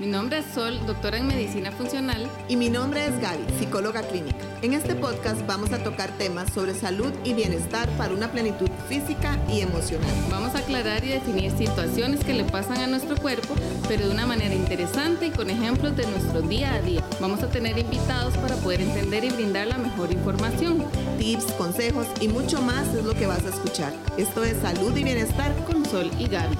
Mi 0.00 0.06
nombre 0.06 0.38
es 0.38 0.46
Sol, 0.54 0.80
doctora 0.86 1.18
en 1.18 1.26
medicina 1.26 1.70
funcional. 1.72 2.26
Y 2.48 2.56
mi 2.56 2.70
nombre 2.70 3.04
es 3.04 3.20
Gaby, 3.20 3.44
psicóloga 3.58 4.00
clínica. 4.00 4.38
En 4.62 4.72
este 4.72 4.94
podcast 4.94 5.46
vamos 5.46 5.72
a 5.72 5.84
tocar 5.84 6.08
temas 6.16 6.50
sobre 6.54 6.72
salud 6.72 7.12
y 7.22 7.34
bienestar 7.34 7.86
para 7.98 8.14
una 8.14 8.32
plenitud 8.32 8.70
física 8.88 9.38
y 9.52 9.60
emocional. 9.60 10.08
Vamos 10.30 10.54
a 10.54 10.60
aclarar 10.60 11.04
y 11.04 11.08
definir 11.08 11.50
situaciones 11.50 12.24
que 12.24 12.32
le 12.32 12.44
pasan 12.44 12.78
a 12.78 12.86
nuestro 12.86 13.14
cuerpo, 13.14 13.54
pero 13.88 14.06
de 14.06 14.10
una 14.10 14.24
manera 14.24 14.54
interesante 14.54 15.26
y 15.26 15.30
con 15.32 15.50
ejemplos 15.50 15.94
de 15.94 16.06
nuestro 16.06 16.40
día 16.40 16.72
a 16.72 16.80
día. 16.80 17.04
Vamos 17.20 17.42
a 17.42 17.50
tener 17.50 17.76
invitados 17.76 18.34
para 18.38 18.56
poder 18.56 18.80
entender 18.80 19.22
y 19.24 19.28
brindar 19.28 19.66
la 19.66 19.76
mejor 19.76 20.10
información. 20.12 20.82
Tips, 21.18 21.52
consejos 21.58 22.06
y 22.22 22.28
mucho 22.28 22.62
más 22.62 22.88
es 22.94 23.04
lo 23.04 23.12
que 23.12 23.26
vas 23.26 23.44
a 23.44 23.50
escuchar. 23.50 23.92
Esto 24.16 24.44
es 24.44 24.56
Salud 24.62 24.96
y 24.96 25.04
Bienestar 25.04 25.54
con 25.66 25.84
Sol 25.84 26.10
y 26.18 26.26
Gaby. 26.26 26.56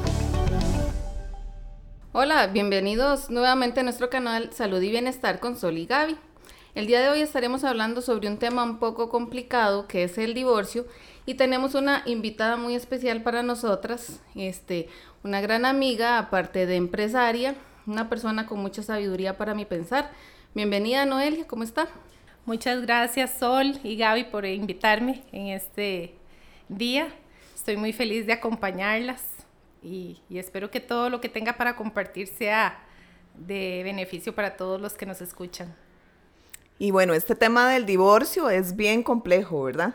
Hola, 2.13 2.49
bienvenidos 2.49 3.31
nuevamente 3.31 3.79
a 3.79 3.83
nuestro 3.85 4.11
canal 4.11 4.53
Salud 4.53 4.83
y 4.83 4.91
Bienestar 4.91 5.39
con 5.39 5.57
Sol 5.57 5.79
y 5.79 5.87
Gaby. 5.87 6.17
El 6.75 6.89
día 6.89 7.01
de 7.01 7.09
hoy 7.09 7.21
estaremos 7.21 7.63
hablando 7.63 8.03
sobre 8.03 8.27
un 8.27 8.37
tema 8.37 8.65
un 8.65 8.81
poco 8.81 9.09
complicado 9.09 9.87
que 9.87 10.03
es 10.03 10.19
el 10.19 10.35
divorcio 10.35 10.87
y 11.25 11.35
tenemos 11.35 11.77
una 11.77 12.03
invitada 12.07 12.57
muy 12.57 12.75
especial 12.75 13.23
para 13.23 13.45
nosotras, 13.45 14.21
este, 14.35 14.89
una 15.23 15.41
gran 15.41 15.65
amiga, 15.65 16.19
aparte 16.19 16.67
de 16.67 16.75
empresaria, 16.75 17.55
una 17.87 18.09
persona 18.09 18.45
con 18.45 18.59
mucha 18.59 18.83
sabiduría 18.83 19.39
para 19.39 19.55
mi 19.55 19.65
pensar. 19.65 20.11
Bienvenida 20.53 21.07
Noelia, 21.07 21.47
¿cómo 21.47 21.63
está? 21.63 21.87
Muchas 22.45 22.83
gracias 22.83 23.39
Sol 23.39 23.79
y 23.85 23.95
Gaby 23.95 24.25
por 24.25 24.45
invitarme 24.47 25.23
en 25.31 25.47
este 25.47 26.17
día. 26.69 27.07
Estoy 27.55 27.77
muy 27.77 27.93
feliz 27.93 28.27
de 28.27 28.33
acompañarlas 28.33 29.40
y, 29.83 30.21
espero 30.31 30.71
que 30.71 30.81
todo 30.81 31.11
lo 31.11 31.21
que 31.21 31.29
tenga 31.29 31.55
para 31.55 31.77
compartir 31.77 32.27
sea 32.29 32.79
de 33.35 33.83
beneficio 33.85 34.35
para 34.35 34.57
todos 34.57 34.81
los 34.81 34.95
que 34.95 35.07
nos 35.07 35.21
escuchan. 35.21 35.75
Y 36.79 36.91
bueno, 36.91 37.15
este 37.15 37.35
tema 37.35 37.71
del 37.71 37.87
divorcio 37.87 38.51
es 38.51 38.77
bien 38.77 39.03
complejo, 39.03 39.63
¿verdad? 39.65 39.95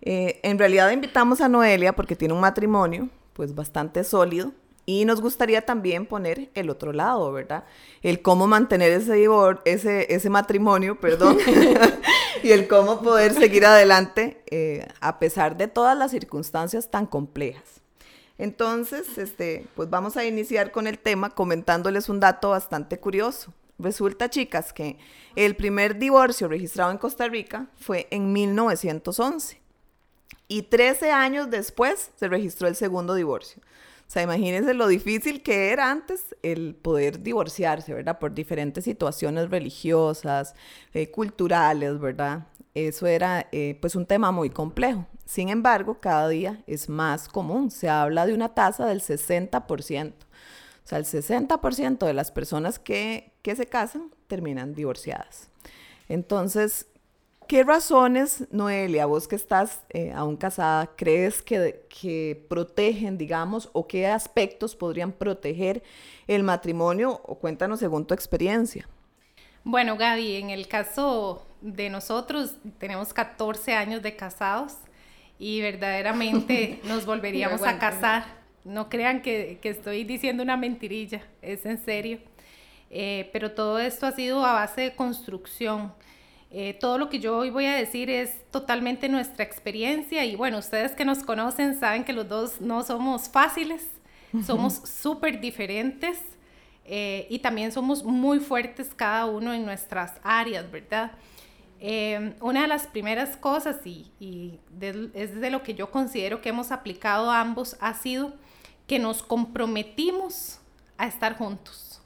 Eh, 0.00 0.40
en 0.42 0.58
realidad 0.58 0.90
invitamos 0.90 1.40
a 1.40 1.48
Noelia 1.48 1.94
porque 1.94 2.16
tiene 2.16 2.34
un 2.34 2.40
matrimonio 2.40 3.08
pues 3.34 3.54
bastante 3.54 4.04
sólido 4.04 4.52
y 4.84 5.04
nos 5.04 5.20
gustaría 5.20 5.62
también 5.62 6.06
poner 6.06 6.50
el 6.54 6.70
otro 6.70 6.92
lado, 6.92 7.32
¿verdad? 7.32 7.64
El 8.02 8.20
cómo 8.20 8.46
mantener 8.46 8.92
ese, 8.92 9.28
ese, 9.64 10.12
ese 10.14 10.30
matrimonio, 10.30 10.98
perdón, 10.98 11.38
y 12.42 12.50
el 12.50 12.66
cómo 12.66 13.00
poder 13.00 13.32
seguir 13.34 13.64
adelante 13.64 14.42
eh, 14.50 14.86
a 15.00 15.18
pesar 15.18 15.56
de 15.56 15.68
todas 15.68 15.96
las 15.96 16.10
circunstancias 16.10 16.90
tan 16.90 17.06
complejas. 17.06 17.81
Entonces, 18.42 19.18
este, 19.18 19.68
pues 19.76 19.88
vamos 19.88 20.16
a 20.16 20.24
iniciar 20.24 20.72
con 20.72 20.88
el 20.88 20.98
tema 20.98 21.30
comentándoles 21.30 22.08
un 22.08 22.18
dato 22.18 22.50
bastante 22.50 22.98
curioso. 22.98 23.54
Resulta, 23.78 24.30
chicas, 24.30 24.72
que 24.72 24.98
el 25.36 25.54
primer 25.54 25.96
divorcio 25.96 26.48
registrado 26.48 26.90
en 26.90 26.98
Costa 26.98 27.28
Rica 27.28 27.68
fue 27.76 28.08
en 28.10 28.32
1911 28.32 29.60
y 30.48 30.62
13 30.62 31.12
años 31.12 31.50
después 31.50 32.10
se 32.16 32.26
registró 32.26 32.66
el 32.66 32.74
segundo 32.74 33.14
divorcio. 33.14 33.62
O 34.08 34.10
sea, 34.12 34.24
imagínense 34.24 34.74
lo 34.74 34.88
difícil 34.88 35.44
que 35.44 35.70
era 35.70 35.92
antes 35.92 36.34
el 36.42 36.74
poder 36.74 37.22
divorciarse, 37.22 37.94
¿verdad? 37.94 38.18
Por 38.18 38.34
diferentes 38.34 38.82
situaciones 38.82 39.50
religiosas, 39.50 40.56
eh, 40.94 41.12
culturales, 41.12 42.00
¿verdad? 42.00 42.48
Eso 42.74 43.06
era 43.06 43.48
eh, 43.52 43.76
pues 43.80 43.94
un 43.94 44.06
tema 44.06 44.30
muy 44.30 44.48
complejo. 44.48 45.06
Sin 45.26 45.50
embargo, 45.50 45.98
cada 46.00 46.28
día 46.28 46.62
es 46.66 46.88
más 46.88 47.28
común. 47.28 47.70
Se 47.70 47.88
habla 47.88 48.26
de 48.26 48.34
una 48.34 48.54
tasa 48.54 48.86
del 48.86 49.00
60%. 49.00 50.12
O 50.12 50.88
sea, 50.88 50.98
el 50.98 51.04
60% 51.04 52.06
de 52.06 52.14
las 52.14 52.30
personas 52.30 52.78
que, 52.78 53.32
se 53.44 53.66
casan 53.66 54.10
terminan 54.26 54.74
divorciadas. 54.74 55.50
Entonces, 56.08 56.86
¿qué 57.46 57.62
razones, 57.62 58.46
Noelia, 58.50 59.06
vos 59.06 59.28
que 59.28 59.36
estás 59.36 59.82
eh, 59.90 60.12
aún 60.14 60.36
casada, 60.36 60.90
crees 60.96 61.42
que, 61.42 61.86
que 61.88 62.46
protegen, 62.48 63.18
digamos, 63.18 63.68
o 63.74 63.86
qué 63.86 64.06
aspectos 64.06 64.74
podrían 64.74 65.12
proteger 65.12 65.82
el 66.26 66.42
matrimonio? 66.42 67.20
O 67.24 67.38
cuéntanos 67.38 67.80
según 67.80 68.06
tu 68.06 68.14
experiencia. 68.14 68.88
Bueno, 69.62 69.96
Gaby, 69.96 70.36
en 70.36 70.50
el 70.50 70.66
caso 70.66 71.42
de 71.62 71.88
nosotros, 71.88 72.56
tenemos 72.78 73.14
14 73.14 73.74
años 73.74 74.02
de 74.02 74.16
casados 74.16 74.74
y 75.38 75.60
verdaderamente 75.60 76.80
nos 76.84 77.06
volveríamos 77.06 77.62
a 77.62 77.78
casar. 77.78 78.24
No 78.64 78.88
crean 78.88 79.22
que, 79.22 79.58
estoy 79.62 80.04
diciendo 80.04 80.42
una 80.42 80.56
mentirilla, 80.56 81.22
es 81.40 81.64
en 81.64 81.78
serio. 81.78 82.18
Eh, 82.90 83.30
pero 83.32 83.52
todo 83.52 83.78
esto 83.78 84.06
ha 84.06 84.12
sido 84.12 84.44
a 84.44 84.52
base 84.52 84.82
de 84.82 84.94
construcción. 84.94 85.92
Eh, 86.50 86.76
todo 86.78 86.98
lo 86.98 87.08
que 87.08 87.18
yo 87.18 87.38
hoy 87.38 87.48
voy 87.48 87.64
a 87.64 87.74
decir 87.74 88.10
es 88.10 88.44
totalmente 88.50 89.08
nuestra 89.08 89.42
experiencia 89.42 90.22
y 90.26 90.36
bueno, 90.36 90.58
ustedes 90.58 90.92
que 90.92 91.06
nos 91.06 91.22
conocen 91.22 91.80
saben 91.80 92.04
que 92.04 92.12
los 92.12 92.28
dos 92.28 92.60
no 92.60 92.82
somos 92.82 93.30
fáciles, 93.30 93.88
somos 94.44 94.74
súper 94.74 95.40
diferentes 95.40 96.18
eh, 96.84 97.26
y 97.30 97.38
también 97.38 97.72
somos 97.72 98.04
muy 98.04 98.38
fuertes 98.38 98.92
cada 98.94 99.24
uno 99.24 99.54
en 99.54 99.64
nuestras 99.64 100.20
áreas, 100.22 100.70
¿verdad? 100.70 101.12
Eh, 101.84 102.36
una 102.40 102.62
de 102.62 102.68
las 102.68 102.86
primeras 102.86 103.36
cosas, 103.36 103.84
y, 103.84 104.12
es 105.14 105.40
de 105.40 105.50
lo 105.50 105.64
que 105.64 105.74
yo 105.74 105.90
considero 105.90 106.40
que 106.40 106.50
hemos 106.50 106.70
aplicado 106.70 107.28
ambos, 107.28 107.76
ha 107.80 107.92
sido 107.94 108.34
que 108.86 109.00
nos 109.00 109.24
comprometimos 109.24 110.60
a 110.96 111.08
estar 111.08 111.36
juntos. 111.36 112.00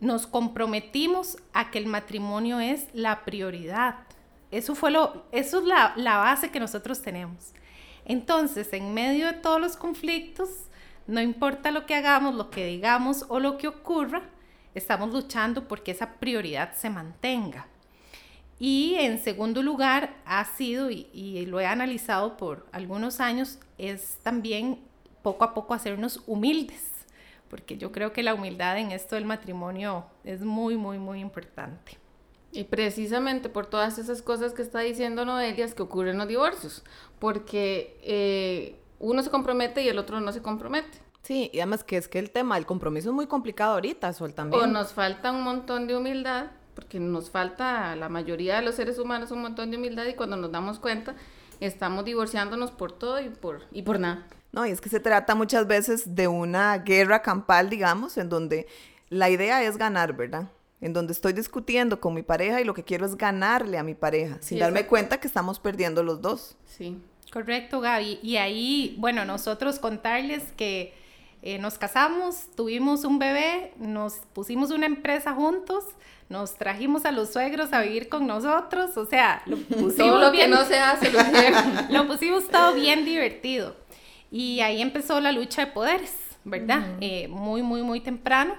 Nos 0.00 0.26
comprometimos 0.26 1.36
a 1.52 1.70
que 1.70 1.76
el 1.76 1.88
matrimonio 1.88 2.58
es 2.58 2.86
la 2.94 3.22
prioridad. 3.26 3.96
Eso, 4.50 4.74
fue 4.74 4.90
lo, 4.90 5.26
eso 5.30 5.58
es 5.58 5.66
la, 5.66 5.92
la 5.96 6.16
base 6.16 6.50
que 6.50 6.58
nosotros 6.58 7.02
tenemos. 7.02 7.52
Entonces, 8.06 8.72
en 8.72 8.94
medio 8.94 9.26
de 9.26 9.34
todos 9.34 9.60
los 9.60 9.76
conflictos, 9.76 10.48
no 11.06 11.20
importa 11.20 11.70
lo 11.70 11.84
que 11.84 11.94
hagamos, 11.94 12.34
lo 12.34 12.48
que 12.48 12.64
digamos 12.64 13.26
o 13.28 13.40
lo 13.40 13.58
que 13.58 13.68
ocurra, 13.68 14.22
estamos 14.74 15.12
luchando 15.12 15.68
porque 15.68 15.90
esa 15.90 16.14
prioridad 16.14 16.72
se 16.72 16.88
mantenga. 16.88 17.66
Y 18.58 18.94
en 18.94 19.18
segundo 19.18 19.62
lugar, 19.62 20.16
ha 20.24 20.44
sido, 20.44 20.90
y, 20.90 21.44
lo 21.46 21.60
he 21.60 21.66
analizado 21.66 22.36
por 22.36 22.66
algunos 22.72 23.20
años, 23.20 23.58
es 23.76 24.18
también 24.22 24.80
poco 25.22 25.44
a 25.44 25.52
poco 25.52 25.74
hacernos 25.74 26.22
humildes, 26.26 26.82
porque 27.50 27.76
yo 27.76 27.92
creo 27.92 28.12
que 28.12 28.22
la 28.22 28.34
humildad 28.34 28.78
en 28.78 28.92
esto 28.92 29.14
del 29.14 29.26
matrimonio 29.26 30.06
es 30.24 30.42
muy, 30.42 30.76
muy, 30.76 30.98
muy 30.98 31.20
importante. 31.20 31.98
Y 32.50 32.64
precisamente 32.64 33.50
por 33.50 33.66
todas 33.66 33.98
esas 33.98 34.22
cosas 34.22 34.54
que 34.54 34.62
está 34.62 34.80
diciendo 34.80 35.26
Noelia 35.26 35.64
es 35.64 35.74
que 35.74 35.82
ocurren 35.82 36.16
los 36.16 36.28
divorcios, 36.28 36.82
porque 37.18 37.98
eh, 38.02 38.80
uno 38.98 39.22
se 39.22 39.30
compromete 39.30 39.82
y 39.82 39.88
el 39.88 39.98
otro 39.98 40.20
no 40.20 40.32
se 40.32 40.40
compromete. 40.40 40.98
Sí, 41.22 41.50
y 41.52 41.58
además 41.58 41.84
que 41.84 41.98
es 41.98 42.08
que 42.08 42.20
el 42.20 42.30
tema, 42.30 42.56
el 42.56 42.64
compromiso 42.64 43.10
es 43.10 43.14
muy 43.14 43.26
complicado 43.26 43.74
ahorita, 43.74 44.12
Sol, 44.14 44.32
también. 44.32 44.62
O 44.62 44.66
nos 44.66 44.92
falta 44.92 45.32
un 45.32 45.42
montón 45.42 45.86
de 45.88 45.96
humildad 45.96 46.46
porque 46.76 47.00
nos 47.00 47.30
falta 47.30 47.90
a 47.90 47.96
la 47.96 48.08
mayoría 48.08 48.56
de 48.56 48.62
los 48.62 48.76
seres 48.76 49.00
humanos 49.00 49.32
un 49.32 49.40
montón 49.42 49.72
de 49.72 49.78
humildad 49.78 50.04
y 50.06 50.14
cuando 50.14 50.36
nos 50.36 50.52
damos 50.52 50.78
cuenta 50.78 51.16
estamos 51.58 52.04
divorciándonos 52.04 52.70
por 52.70 52.92
todo 52.92 53.20
y 53.20 53.30
por, 53.30 53.62
y 53.72 53.82
por 53.82 53.98
nada. 53.98 54.26
No, 54.52 54.64
y 54.66 54.70
es 54.70 54.80
que 54.80 54.90
se 54.90 55.00
trata 55.00 55.34
muchas 55.34 55.66
veces 55.66 56.14
de 56.14 56.28
una 56.28 56.78
guerra 56.78 57.22
campal, 57.22 57.70
digamos, 57.70 58.16
en 58.18 58.28
donde 58.28 58.66
la 59.08 59.30
idea 59.30 59.62
es 59.64 59.76
ganar, 59.78 60.14
¿verdad? 60.14 60.50
En 60.80 60.92
donde 60.92 61.14
estoy 61.14 61.32
discutiendo 61.32 61.98
con 61.98 62.14
mi 62.14 62.22
pareja 62.22 62.60
y 62.60 62.64
lo 62.64 62.74
que 62.74 62.84
quiero 62.84 63.06
es 63.06 63.16
ganarle 63.16 63.78
a 63.78 63.82
mi 63.82 63.94
pareja, 63.94 64.36
sin 64.40 64.58
darme 64.58 64.86
cuenta 64.86 65.18
que 65.18 65.26
estamos 65.26 65.58
perdiendo 65.58 66.02
los 66.02 66.20
dos. 66.20 66.56
Sí. 66.66 66.98
Correcto, 67.32 67.80
Gaby. 67.80 68.20
Y 68.22 68.36
ahí, 68.36 68.96
bueno, 68.98 69.24
nosotros 69.24 69.78
contarles 69.78 70.42
que 70.56 70.94
eh, 71.46 71.58
nos 71.58 71.78
casamos, 71.78 72.48
tuvimos 72.56 73.04
un 73.04 73.20
bebé, 73.20 73.72
nos 73.78 74.14
pusimos 74.32 74.72
una 74.72 74.86
empresa 74.86 75.32
juntos, 75.32 75.84
nos 76.28 76.56
trajimos 76.56 77.04
a 77.04 77.12
los 77.12 77.32
suegros 77.32 77.72
a 77.72 77.82
vivir 77.82 78.08
con 78.08 78.26
nosotros, 78.26 78.96
o 78.96 79.06
sea, 79.06 79.42
lo 79.46 79.56
pusimos 79.58 79.94
todo 79.94 80.18
lo 80.18 80.32
que 80.32 80.48
no 80.48 80.64
se 80.64 80.76
hace, 80.76 81.12
lo, 81.12 81.20
lo 81.90 82.08
pusimos 82.08 82.48
todo 82.48 82.74
bien 82.74 83.04
divertido. 83.04 83.76
Y 84.32 84.58
ahí 84.58 84.82
empezó 84.82 85.20
la 85.20 85.30
lucha 85.30 85.66
de 85.66 85.70
poderes, 85.70 86.16
¿verdad? 86.42 86.84
Eh, 87.00 87.28
muy, 87.28 87.62
muy, 87.62 87.84
muy 87.84 88.00
temprano. 88.00 88.54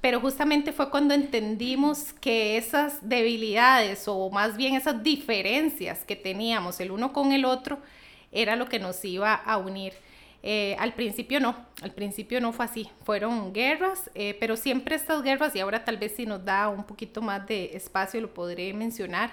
Pero 0.00 0.18
justamente 0.18 0.72
fue 0.72 0.88
cuando 0.88 1.12
entendimos 1.12 2.14
que 2.14 2.56
esas 2.56 3.06
debilidades 3.06 4.08
o 4.08 4.30
más 4.30 4.56
bien 4.56 4.76
esas 4.76 5.02
diferencias 5.02 6.06
que 6.06 6.16
teníamos 6.16 6.80
el 6.80 6.90
uno 6.90 7.12
con 7.12 7.32
el 7.32 7.44
otro 7.44 7.80
era 8.32 8.56
lo 8.56 8.66
que 8.66 8.78
nos 8.78 9.04
iba 9.04 9.34
a 9.34 9.58
unir. 9.58 9.92
Eh, 10.46 10.76
al 10.78 10.92
principio 10.92 11.40
no, 11.40 11.56
al 11.80 11.92
principio 11.92 12.38
no 12.38 12.52
fue 12.52 12.66
así, 12.66 12.90
fueron 13.02 13.54
guerras, 13.54 14.10
eh, 14.14 14.36
pero 14.38 14.58
siempre 14.58 14.94
estas 14.94 15.22
guerras, 15.22 15.56
y 15.56 15.60
ahora 15.60 15.86
tal 15.86 15.96
vez 15.96 16.16
si 16.16 16.26
nos 16.26 16.44
da 16.44 16.68
un 16.68 16.84
poquito 16.84 17.22
más 17.22 17.46
de 17.46 17.74
espacio 17.74 18.20
lo 18.20 18.34
podré 18.34 18.74
mencionar, 18.74 19.30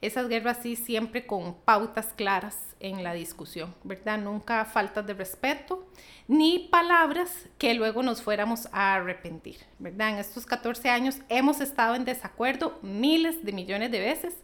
esas 0.00 0.28
guerras 0.28 0.58
sí 0.60 0.74
siempre 0.74 1.26
con 1.26 1.54
pautas 1.54 2.12
claras 2.12 2.58
en 2.80 3.04
la 3.04 3.12
discusión, 3.12 3.72
¿verdad? 3.84 4.18
Nunca 4.18 4.64
faltas 4.64 5.06
de 5.06 5.14
respeto 5.14 5.86
ni 6.26 6.58
palabras 6.58 7.46
que 7.56 7.72
luego 7.74 8.02
nos 8.02 8.20
fuéramos 8.20 8.66
a 8.72 8.94
arrepentir, 8.94 9.58
¿verdad? 9.78 10.10
En 10.10 10.18
estos 10.18 10.44
14 10.44 10.88
años 10.88 11.20
hemos 11.28 11.60
estado 11.60 11.94
en 11.94 12.04
desacuerdo 12.04 12.80
miles 12.82 13.44
de 13.44 13.52
millones 13.52 13.92
de 13.92 14.00
veces, 14.00 14.34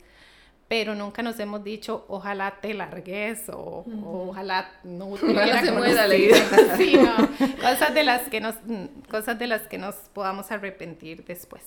pero 0.75 0.97
nunca 0.97 1.23
nos 1.23 1.39
hemos 1.39 1.63
dicho 1.63 2.05
ojalá 2.09 2.59
te 2.61 2.75
largues 2.75 3.49
o, 3.49 3.85
ojalá 4.27 4.73
no 4.83 5.07
hubiera 5.07 5.65
se 5.65 5.71
muera 5.71 6.09
sí, 6.77 6.97
no, 6.97 7.15
cosas 7.61 7.95
de 7.95 8.03
las 8.03 8.23
que 8.23 8.41
nos 8.41 8.57
cosas 9.09 9.39
de 9.39 9.47
las 9.47 9.69
que 9.69 9.79
nos 9.79 9.95
podamos 10.13 10.51
arrepentir 10.51 11.25
después. 11.25 11.63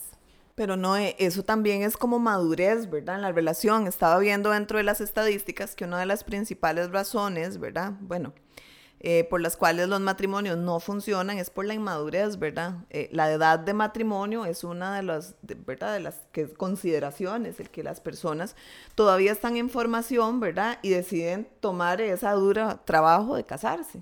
Pero 0.55 0.75
no, 0.75 0.97
eh, 0.97 1.15
eso 1.19 1.41
también 1.43 1.83
es 1.83 1.95
como 1.95 2.19
madurez, 2.19 2.89
¿verdad? 2.89 3.15
En 3.15 3.21
la 3.21 3.31
relación. 3.31 3.87
Estaba 3.87 4.19
viendo 4.19 4.49
dentro 4.49 4.77
de 4.77 4.83
las 4.83 4.99
estadísticas 4.99 5.73
que 5.73 5.85
una 5.85 5.99
de 5.99 6.05
las 6.05 6.25
principales 6.25 6.91
razones, 6.91 7.59
¿verdad? 7.59 7.93
Bueno, 8.01 8.33
eh, 8.99 9.25
por 9.29 9.41
las 9.41 9.55
cuales 9.55 9.87
los 9.89 10.01
matrimonios 10.01 10.57
no 10.57 10.79
funcionan 10.79 11.37
es 11.37 11.51
por 11.51 11.65
la 11.65 11.75
inmadurez, 11.75 12.39
¿verdad? 12.39 12.85
Eh, 12.89 13.09
la 13.11 13.31
edad 13.31 13.59
de 13.59 13.73
matrimonio 13.73 14.45
es 14.45 14.63
una 14.63 14.95
de 14.95 15.03
las, 15.03 15.35
¿verdad? 15.43 15.93
De 15.93 15.99
las 15.99 16.15
que, 16.31 16.51
consideraciones, 16.51 17.59
el 17.59 17.69
que 17.69 17.83
las 17.83 18.01
personas 18.01 18.55
todavía 18.95 19.31
están 19.31 19.55
en 19.55 19.69
formación, 19.69 20.39
¿verdad? 20.39 20.79
Y 20.81 20.89
deciden 20.89 21.47
tomar 21.59 22.01
esa 22.01 22.31
dura 22.31 22.79
trabajo 22.85 23.35
de 23.35 23.43
casarse. 23.43 24.01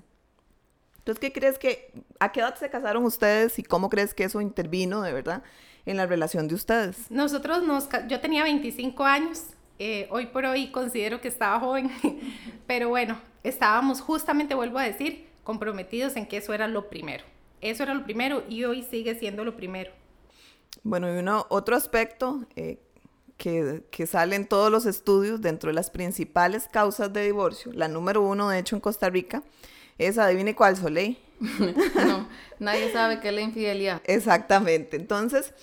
Entonces, 0.98 1.20
¿qué 1.20 1.32
crees 1.32 1.58
que, 1.58 1.92
a 2.18 2.32
qué 2.32 2.40
edad 2.40 2.56
se 2.56 2.70
casaron 2.70 3.04
ustedes 3.04 3.58
y 3.58 3.62
cómo 3.62 3.90
crees 3.90 4.14
que 4.14 4.24
eso 4.24 4.40
intervino 4.40 5.02
de 5.02 5.12
verdad 5.12 5.42
en 5.84 5.98
la 5.98 6.06
relación 6.06 6.48
de 6.48 6.54
ustedes? 6.54 7.10
Nosotros 7.10 7.62
nos, 7.62 7.88
yo 8.08 8.18
tenía 8.20 8.44
25 8.44 9.04
años, 9.04 9.42
eh, 9.78 10.08
hoy 10.10 10.26
por 10.26 10.46
hoy 10.46 10.72
considero 10.72 11.20
que 11.20 11.28
estaba 11.28 11.60
joven, 11.60 11.90
pero 12.66 12.88
bueno, 12.88 13.20
estábamos 13.48 14.00
justamente, 14.00 14.54
vuelvo 14.54 14.78
a 14.78 14.82
decir, 14.82 15.26
comprometidos 15.44 16.16
en 16.16 16.26
que 16.26 16.38
eso 16.38 16.52
era 16.52 16.68
lo 16.68 16.88
primero. 16.88 17.24
Eso 17.60 17.82
era 17.82 17.94
lo 17.94 18.04
primero 18.04 18.44
y 18.48 18.64
hoy 18.64 18.82
sigue 18.82 19.14
siendo 19.14 19.44
lo 19.44 19.56
primero. 19.56 19.92
Bueno, 20.82 21.12
y 21.12 21.18
uno, 21.18 21.46
otro 21.48 21.76
aspecto 21.76 22.44
eh, 22.54 22.78
que, 23.36 23.82
que, 23.90 24.06
sale 24.06 24.36
en 24.36 24.46
todos 24.46 24.70
los 24.70 24.86
estudios 24.86 25.40
dentro 25.40 25.68
de 25.68 25.74
las 25.74 25.90
principales 25.90 26.68
causas 26.68 27.12
de 27.12 27.24
divorcio, 27.24 27.72
la 27.72 27.88
número 27.88 28.22
uno, 28.22 28.50
de 28.50 28.58
hecho, 28.58 28.76
en 28.76 28.80
Costa 28.80 29.08
Rica, 29.08 29.42
es, 29.98 30.18
adivine 30.18 30.54
cuál, 30.54 30.76
Soleil. 30.76 31.18
no, 31.40 32.28
nadie 32.58 32.92
sabe 32.92 33.20
qué 33.20 33.28
es 33.28 33.34
la 33.34 33.40
infidelidad. 33.40 34.02
Exactamente. 34.04 34.96
Entonces, 34.96 35.54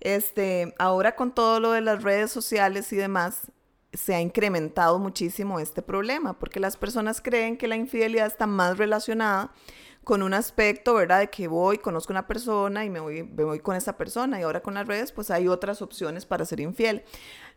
este, 0.00 0.74
ahora 0.78 1.14
con 1.14 1.32
todo 1.32 1.60
lo 1.60 1.72
de 1.72 1.80
las 1.80 2.02
redes 2.02 2.30
sociales 2.30 2.92
y 2.92 2.96
demás, 2.96 3.52
se 3.92 4.14
ha 4.14 4.20
incrementado 4.20 4.98
muchísimo 4.98 5.60
este 5.60 5.82
problema, 5.82 6.38
porque 6.38 6.60
las 6.60 6.76
personas 6.76 7.20
creen 7.20 7.56
que 7.56 7.68
la 7.68 7.76
infidelidad 7.76 8.26
está 8.26 8.46
más 8.46 8.78
relacionada 8.78 9.52
con 10.04 10.22
un 10.22 10.34
aspecto, 10.34 10.94
¿verdad? 10.94 11.20
De 11.20 11.30
que 11.30 11.46
voy, 11.46 11.78
conozco 11.78 12.12
una 12.12 12.26
persona 12.26 12.84
y 12.84 12.90
me 12.90 13.00
voy, 13.00 13.22
me 13.22 13.44
voy 13.44 13.60
con 13.60 13.76
esa 13.76 13.96
persona 13.96 14.40
y 14.40 14.42
ahora 14.42 14.60
con 14.60 14.74
las 14.74 14.86
redes 14.86 15.12
pues 15.12 15.30
hay 15.30 15.46
otras 15.46 15.82
opciones 15.82 16.26
para 16.26 16.44
ser 16.44 16.60
infiel. 16.60 17.04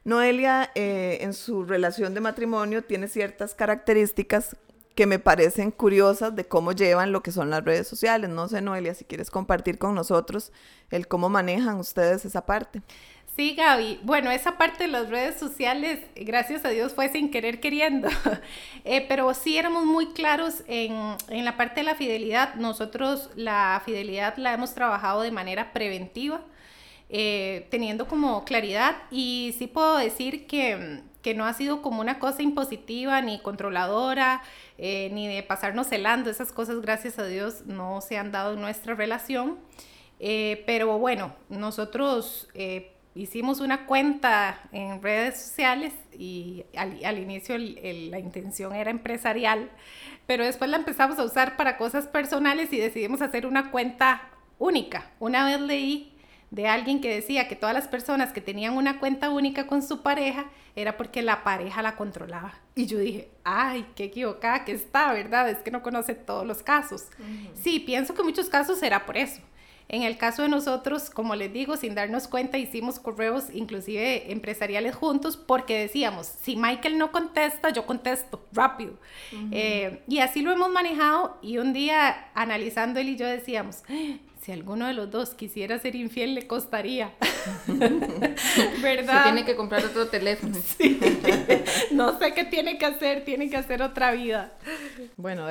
Noelia 0.03 0.71
eh, 0.75 1.19
en 1.21 1.33
su 1.33 1.63
relación 1.63 2.13
de 2.13 2.21
matrimonio 2.21 2.83
tiene 2.83 3.07
ciertas 3.07 3.55
características 3.55 4.55
que 4.93 5.07
me 5.07 5.19
parecen 5.19 5.71
curiosas 5.71 6.35
de 6.35 6.45
cómo 6.45 6.71
llevan 6.71 7.11
lo 7.11 7.21
que 7.21 7.31
son 7.31 7.49
las 7.49 7.65
redes 7.65 7.87
sociales. 7.87 8.29
No 8.29 8.47
sé, 8.47 8.61
Noelia, 8.61 8.93
si 8.93 9.03
quieres 9.03 9.29
compartir 9.29 9.77
con 9.77 9.93
nosotros 9.93 10.53
el 10.89 11.07
cómo 11.07 11.27
manejan 11.27 11.77
ustedes 11.77 12.23
esa 12.23 12.45
parte. 12.45 12.81
Sí, 13.35 13.53
Gaby. 13.53 13.99
Bueno, 14.03 14.31
esa 14.31 14.57
parte 14.57 14.85
de 14.85 14.89
las 14.89 15.09
redes 15.09 15.37
sociales, 15.37 15.99
gracias 16.15 16.63
a 16.63 16.69
Dios, 16.69 16.93
fue 16.93 17.09
sin 17.09 17.29
querer 17.31 17.59
queriendo. 17.59 18.09
Eh, 18.87 19.03
pero 19.09 19.33
sí 19.33 19.57
éramos 19.57 19.83
muy 19.83 20.09
claros 20.13 20.63
en, 20.67 21.15
en, 21.29 21.43
la 21.43 21.57
parte 21.57 21.79
de 21.79 21.85
la 21.85 21.95
fidelidad. 21.95 22.53
Nosotros 22.53 23.31
la 23.35 23.81
fidelidad 23.83 24.37
la 24.37 24.53
hemos 24.53 24.75
trabajado 24.75 25.21
de 25.23 25.31
manera 25.31 25.73
preventiva, 25.73 26.41
eh, 27.09 27.65
teniendo 27.71 28.07
como 28.07 28.45
claridad. 28.45 28.95
Y 29.09 29.55
sí 29.57 29.65
puedo 29.65 29.97
decir 29.97 30.45
que, 30.45 31.01
que, 31.23 31.33
no 31.33 31.45
ha 31.45 31.53
sido 31.53 31.81
como 31.81 31.99
una 31.99 32.19
cosa 32.19 32.43
impositiva 32.43 33.19
ni 33.21 33.39
controladora, 33.39 34.43
eh, 34.77 35.09
ni 35.11 35.27
de 35.27 35.41
pasarnos 35.41 35.87
celando. 35.87 36.29
Esas 36.29 36.51
cosas, 36.51 36.79
gracias 36.81 37.17
a 37.17 37.25
Dios, 37.25 37.65
no 37.65 38.01
se 38.01 38.19
han 38.19 38.31
dado 38.31 38.53
en 38.53 38.61
nuestra 38.61 38.93
relación. 38.93 39.57
pero 40.19 40.99
bueno, 40.99 41.35
nosotros 41.49 42.49
hicimos 43.15 43.61
una 43.61 43.85
cuenta 43.85 44.59
en 44.71 45.01
redes 45.01 45.41
sociales 45.41 45.93
y 46.11 46.65
al, 46.75 47.17
inicio 47.17 47.57
la 47.57 48.19
intención 48.19 48.75
era 48.75 48.91
empresarial, 48.91 49.71
pero 50.27 50.43
después 50.43 50.69
la 50.69 50.77
empezamos 50.77 51.17
a 51.17 51.23
usar 51.23 51.55
para 51.55 51.77
cosas 51.77 52.07
personales 52.07 52.71
y 52.73 52.77
decidimos 52.77 53.21
hacer 53.21 53.47
una 53.47 53.71
cuenta 53.71 54.29
única. 54.59 55.11
Una 55.19 55.45
vez 55.45 55.61
leí 55.61 56.11
de 56.51 56.67
alguien 56.67 57.01
que 57.01 57.13
decía 57.13 57.47
que 57.47 57.55
todas 57.55 57.73
las 57.73 57.87
personas 57.87 58.31
que 58.31 58.41
tenían 58.41 58.77
una 58.77 58.99
cuenta 58.99 59.29
única 59.29 59.65
con 59.65 59.81
su 59.81 60.03
pareja 60.03 60.45
era 60.75 60.97
porque 60.97 61.21
la 61.21 61.43
pareja 61.43 61.81
la 61.81 61.95
controlaba. 61.95 62.53
Y 62.75 62.85
yo 62.85 62.97
dije, 62.97 63.29
ay, 63.43 63.85
qué 63.95 64.05
equivocada 64.05 64.65
que 64.65 64.73
está, 64.73 65.11
¿verdad? 65.13 65.49
Es 65.49 65.59
que 65.59 65.71
no 65.71 65.81
conoce 65.81 66.15
todos 66.15 66.45
los 66.45 66.63
casos. 66.63 67.07
Sí, 67.53 67.79
pienso 67.79 68.13
que 68.13 68.21
en 68.21 68.27
muchos 68.27 68.49
casos 68.49 68.79
será 68.79 69.05
por 69.05 69.17
eso. 69.17 69.41
En 69.87 70.01
el 70.01 70.17
caso 70.17 70.41
de 70.41 70.49
nosotros, 70.49 71.09
como 71.09 71.35
les 71.35 71.53
digo, 71.53 71.77
sin 71.77 71.93
darnos 71.93 72.27
cuenta, 72.27 72.57
hicimos 72.57 72.99
correos 72.99 73.45
inclusive 73.53 74.31
empresariales 74.31 74.95
juntos 74.95 75.37
porque 75.37 75.79
decíamos, 75.79 76.27
si 76.41 76.55
Michael 76.55 76.97
no 76.97 77.11
contesta, 77.11 77.69
yo 77.69 77.85
contesto 77.85 78.43
rápido. 78.51 78.93
Eh, 79.51 80.01
y 80.07 80.19
así 80.19 80.41
lo 80.41 80.51
hemos 80.51 80.69
manejado 80.71 81.37
y 81.41 81.59
un 81.59 81.73
día 81.73 82.29
analizando 82.33 82.99
él 82.99 83.09
y 83.09 83.15
yo 83.15 83.27
decíamos, 83.27 83.83
ah, 83.89 84.17
si 84.41 84.51
alguno 84.51 84.85
de 84.85 84.93
los 84.93 85.09
dos 85.09 85.31
quisiera 85.33 85.79
ser 85.79 85.95
infiel, 85.95 86.35
le 86.35 86.45
costaría. 86.45 87.13
¿Verdad? 88.81 89.17
Se 89.17 89.23
tiene 89.23 89.45
que 89.45 89.55
comprar 89.55 89.83
otro 89.83 90.07
teléfono. 90.07 90.55
Sí. 90.77 90.99
No 91.91 92.19
sé 92.19 92.33
qué 92.33 92.43
tiene 92.43 92.77
que 92.77 92.85
hacer, 92.85 93.23
tiene 93.23 93.49
que 93.49 93.57
hacer 93.57 93.81
otra 93.81 94.11
vida. 94.11 94.53
Bueno, 95.17 95.47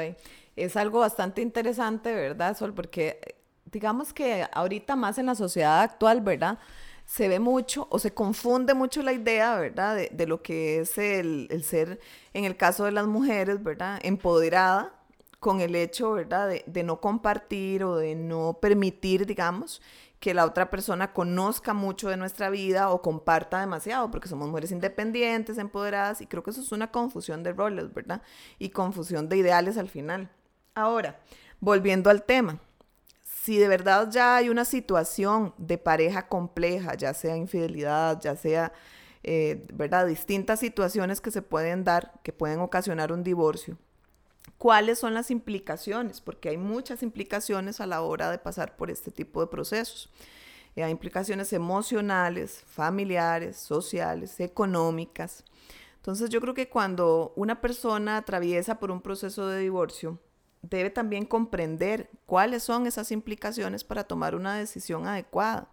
es 0.56 0.76
algo 0.76 1.00
bastante 1.00 1.42
interesante, 1.42 2.12
¿verdad, 2.12 2.56
Sol? 2.56 2.74
Porque 2.74 3.33
digamos 3.74 4.14
que 4.14 4.46
ahorita 4.52 4.96
más 4.96 5.18
en 5.18 5.26
la 5.26 5.34
sociedad 5.34 5.82
actual, 5.82 6.20
¿verdad? 6.20 6.58
Se 7.04 7.28
ve 7.28 7.40
mucho 7.40 7.86
o 7.90 7.98
se 7.98 8.14
confunde 8.14 8.72
mucho 8.72 9.02
la 9.02 9.12
idea, 9.12 9.58
¿verdad? 9.58 9.96
De, 10.10 10.26
lo 10.26 10.42
que 10.42 10.78
es 10.80 10.96
el, 10.96 11.48
ser, 11.64 12.00
en 12.32 12.44
el 12.44 12.56
caso 12.56 12.84
de 12.84 12.92
las 12.92 13.06
mujeres, 13.06 13.62
¿verdad? 13.62 13.98
Empoderada 14.02 14.94
con 15.40 15.60
el 15.60 15.74
hecho, 15.74 16.12
¿verdad? 16.12 16.48
De, 16.64 16.82
no 16.84 17.00
compartir 17.00 17.84
o 17.84 17.96
de 17.96 18.14
no 18.14 18.58
permitir, 18.62 19.26
digamos, 19.26 19.82
que 20.20 20.32
la 20.32 20.46
otra 20.46 20.70
persona 20.70 21.12
conozca 21.12 21.74
mucho 21.74 22.08
de 22.08 22.16
nuestra 22.16 22.48
vida 22.48 22.90
o 22.90 23.02
comparta 23.02 23.60
demasiado, 23.60 24.10
porque 24.10 24.28
somos 24.28 24.48
mujeres 24.48 24.70
independientes, 24.70 25.58
empoderadas, 25.58 26.20
y 26.20 26.26
creo 26.26 26.44
que 26.44 26.50
eso 26.50 26.62
es 26.62 26.72
una 26.72 26.92
confusión 26.92 27.42
de 27.42 27.52
roles, 27.52 27.92
¿verdad? 27.92 28.22
Y 28.58 28.70
confusión 28.70 29.28
de 29.28 29.36
ideales 29.36 29.76
al 29.76 29.88
final. 29.90 30.30
Ahora, 30.74 31.20
volviendo 31.60 32.08
al 32.08 32.22
tema, 32.22 32.60
si 33.44 33.58
de 33.58 33.68
verdad 33.68 34.10
ya 34.10 34.36
hay 34.36 34.48
una 34.48 34.64
situación 34.64 35.52
de 35.58 35.76
pareja 35.76 36.28
compleja, 36.28 36.94
ya 36.94 37.12
sea 37.12 37.36
infidelidad, 37.36 38.18
ya 38.18 38.36
sea, 38.36 38.72
eh, 39.22 39.66
¿verdad? 39.74 40.06
Distintas 40.06 40.60
situaciones 40.60 41.20
que 41.20 41.30
se 41.30 41.42
pueden 41.42 41.84
dar, 41.84 42.14
que 42.22 42.32
pueden 42.32 42.60
ocasionar 42.60 43.12
un 43.12 43.22
divorcio. 43.22 43.76
¿Cuáles 44.56 44.98
son 44.98 45.12
las 45.12 45.30
implicaciones? 45.30 46.22
Porque 46.22 46.48
hay 46.48 46.56
muchas 46.56 47.02
implicaciones 47.02 47.82
a 47.82 47.86
la 47.86 48.00
hora 48.00 48.30
de 48.30 48.38
pasar 48.38 48.76
por 48.76 48.90
este 48.90 49.10
tipo 49.10 49.42
de 49.42 49.48
procesos. 49.48 50.08
Eh, 50.74 50.82
hay 50.82 50.90
implicaciones 50.90 51.52
emocionales, 51.52 52.62
familiares, 52.66 53.58
sociales, 53.58 54.40
económicas. 54.40 55.44
Entonces 55.96 56.30
yo 56.30 56.40
creo 56.40 56.54
que 56.54 56.70
cuando 56.70 57.34
una 57.36 57.60
persona 57.60 58.16
atraviesa 58.16 58.78
por 58.78 58.90
un 58.90 59.02
proceso 59.02 59.48
de 59.48 59.60
divorcio, 59.60 60.18
debe 60.70 60.90
también 60.90 61.24
comprender 61.24 62.10
cuáles 62.26 62.62
son 62.62 62.86
esas 62.86 63.12
implicaciones 63.12 63.84
para 63.84 64.04
tomar 64.04 64.34
una 64.34 64.56
decisión 64.56 65.06
adecuada 65.06 65.68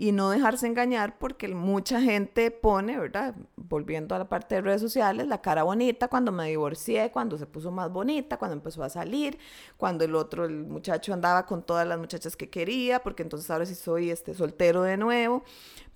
y 0.00 0.12
no 0.12 0.30
dejarse 0.30 0.66
engañar 0.66 1.18
porque 1.18 1.46
mucha 1.48 2.00
gente 2.00 2.50
pone, 2.50 2.98
¿verdad? 2.98 3.34
Volviendo 3.56 4.14
a 4.14 4.18
la 4.18 4.30
parte 4.30 4.54
de 4.54 4.62
redes 4.62 4.80
sociales, 4.80 5.26
la 5.28 5.42
cara 5.42 5.62
bonita 5.62 6.08
cuando 6.08 6.32
me 6.32 6.48
divorcié, 6.48 7.10
cuando 7.10 7.36
se 7.36 7.44
puso 7.44 7.70
más 7.70 7.92
bonita, 7.92 8.38
cuando 8.38 8.54
empezó 8.54 8.82
a 8.82 8.88
salir, 8.88 9.38
cuando 9.76 10.02
el 10.06 10.14
otro, 10.14 10.46
el 10.46 10.64
muchacho 10.64 11.12
andaba 11.12 11.44
con 11.44 11.62
todas 11.62 11.86
las 11.86 11.98
muchachas 11.98 12.34
que 12.34 12.48
quería, 12.48 13.02
porque 13.02 13.22
entonces 13.22 13.50
ahora 13.50 13.66
sí 13.66 13.74
soy 13.74 14.08
este 14.08 14.32
soltero 14.32 14.80
de 14.84 14.96
nuevo, 14.96 15.44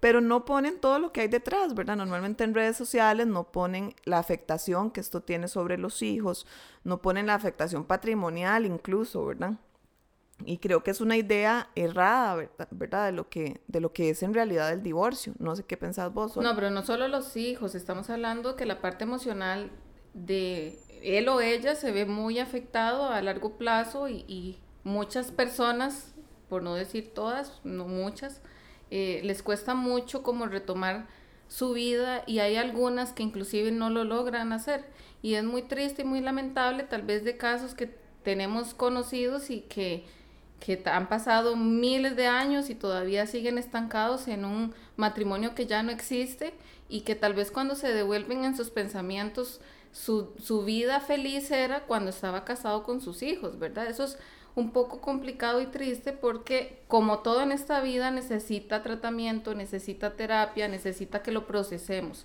pero 0.00 0.20
no 0.20 0.44
ponen 0.44 0.80
todo 0.80 0.98
lo 0.98 1.10
que 1.10 1.22
hay 1.22 1.28
detrás, 1.28 1.74
¿verdad? 1.74 1.96
Normalmente 1.96 2.44
en 2.44 2.52
redes 2.52 2.76
sociales 2.76 3.26
no 3.26 3.52
ponen 3.52 3.94
la 4.04 4.18
afectación 4.18 4.90
que 4.90 5.00
esto 5.00 5.22
tiene 5.22 5.48
sobre 5.48 5.78
los 5.78 6.02
hijos, 6.02 6.46
no 6.82 7.00
ponen 7.00 7.24
la 7.28 7.36
afectación 7.36 7.84
patrimonial 7.84 8.66
incluso, 8.66 9.24
¿verdad? 9.24 9.54
Y 10.44 10.58
creo 10.58 10.82
que 10.82 10.90
es 10.90 11.00
una 11.00 11.16
idea 11.16 11.70
errada, 11.74 12.48
¿verdad? 12.70 13.06
De, 13.06 13.12
lo 13.12 13.28
que, 13.28 13.60
de 13.68 13.80
lo 13.80 13.92
que 13.92 14.10
es 14.10 14.22
en 14.22 14.34
realidad 14.34 14.72
el 14.72 14.82
divorcio. 14.82 15.32
No 15.38 15.54
sé 15.54 15.64
qué 15.64 15.76
pensás 15.76 16.12
vos. 16.12 16.36
No, 16.36 16.54
pero 16.54 16.70
no 16.70 16.82
solo 16.82 17.08
los 17.08 17.36
hijos, 17.36 17.74
estamos 17.74 18.10
hablando 18.10 18.56
que 18.56 18.66
la 18.66 18.80
parte 18.80 19.04
emocional 19.04 19.70
de 20.12 20.78
él 21.02 21.28
o 21.28 21.40
ella 21.40 21.74
se 21.74 21.92
ve 21.92 22.06
muy 22.06 22.38
afectado 22.38 23.08
a 23.08 23.20
largo 23.22 23.56
plazo 23.56 24.08
y, 24.08 24.58
muchas 24.82 25.30
personas, 25.30 26.14
por 26.50 26.62
no 26.62 26.74
decir 26.74 27.14
todas, 27.14 27.58
no 27.64 27.88
muchas, 27.88 28.42
eh, 28.90 29.22
les 29.24 29.42
cuesta 29.42 29.74
mucho 29.74 30.22
como 30.22 30.44
retomar 30.44 31.06
su 31.48 31.72
vida 31.72 32.22
y 32.26 32.40
hay 32.40 32.56
algunas 32.56 33.14
que 33.14 33.22
inclusive 33.22 33.72
no 33.72 33.88
lo 33.88 34.04
logran 34.04 34.52
hacer. 34.52 34.84
Y 35.22 35.36
es 35.36 35.44
muy 35.44 35.62
triste 35.62 36.02
y 36.02 36.04
muy 36.04 36.20
lamentable 36.20 36.82
tal 36.82 37.00
vez 37.00 37.24
de 37.24 37.38
casos 37.38 37.74
que 37.74 37.96
tenemos 38.22 38.74
conocidos 38.74 39.48
y 39.48 39.60
que 39.60 40.04
que 40.64 40.80
han 40.86 41.10
pasado 41.10 41.56
miles 41.56 42.16
de 42.16 42.26
años 42.26 42.70
y 42.70 42.74
todavía 42.74 43.26
siguen 43.26 43.58
estancados 43.58 44.28
en 44.28 44.46
un 44.46 44.74
matrimonio 44.96 45.54
que 45.54 45.66
ya 45.66 45.82
no 45.82 45.92
existe 45.92 46.54
y 46.88 47.02
que 47.02 47.14
tal 47.14 47.34
vez 47.34 47.50
cuando 47.50 47.74
se 47.74 47.92
devuelven 47.92 48.44
en 48.44 48.56
sus 48.56 48.70
pensamientos 48.70 49.60
su, 49.92 50.32
su 50.42 50.64
vida 50.64 51.00
feliz 51.00 51.50
era 51.50 51.80
cuando 51.80 52.08
estaba 52.08 52.46
casado 52.46 52.82
con 52.82 53.02
sus 53.02 53.22
hijos, 53.22 53.58
¿verdad? 53.58 53.88
Eso 53.88 54.04
es 54.04 54.16
un 54.54 54.70
poco 54.70 55.02
complicado 55.02 55.60
y 55.60 55.66
triste 55.66 56.14
porque 56.14 56.80
como 56.88 57.18
todo 57.18 57.42
en 57.42 57.52
esta 57.52 57.82
vida 57.82 58.10
necesita 58.10 58.82
tratamiento, 58.82 59.54
necesita 59.54 60.14
terapia, 60.14 60.66
necesita 60.66 61.22
que 61.22 61.30
lo 61.30 61.46
procesemos. 61.46 62.24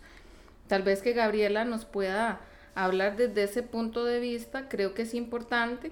Tal 0.69 0.83
vez 0.83 1.01
que 1.01 1.11
Gabriela 1.11 1.65
nos 1.65 1.83
pueda 1.83 2.39
hablar 2.73 3.17
desde 3.17 3.43
ese 3.43 3.63
punto 3.63 4.05
de 4.05 4.21
vista, 4.21 4.69
creo 4.69 4.93
que 4.93 5.01
es 5.01 5.13
importante 5.13 5.91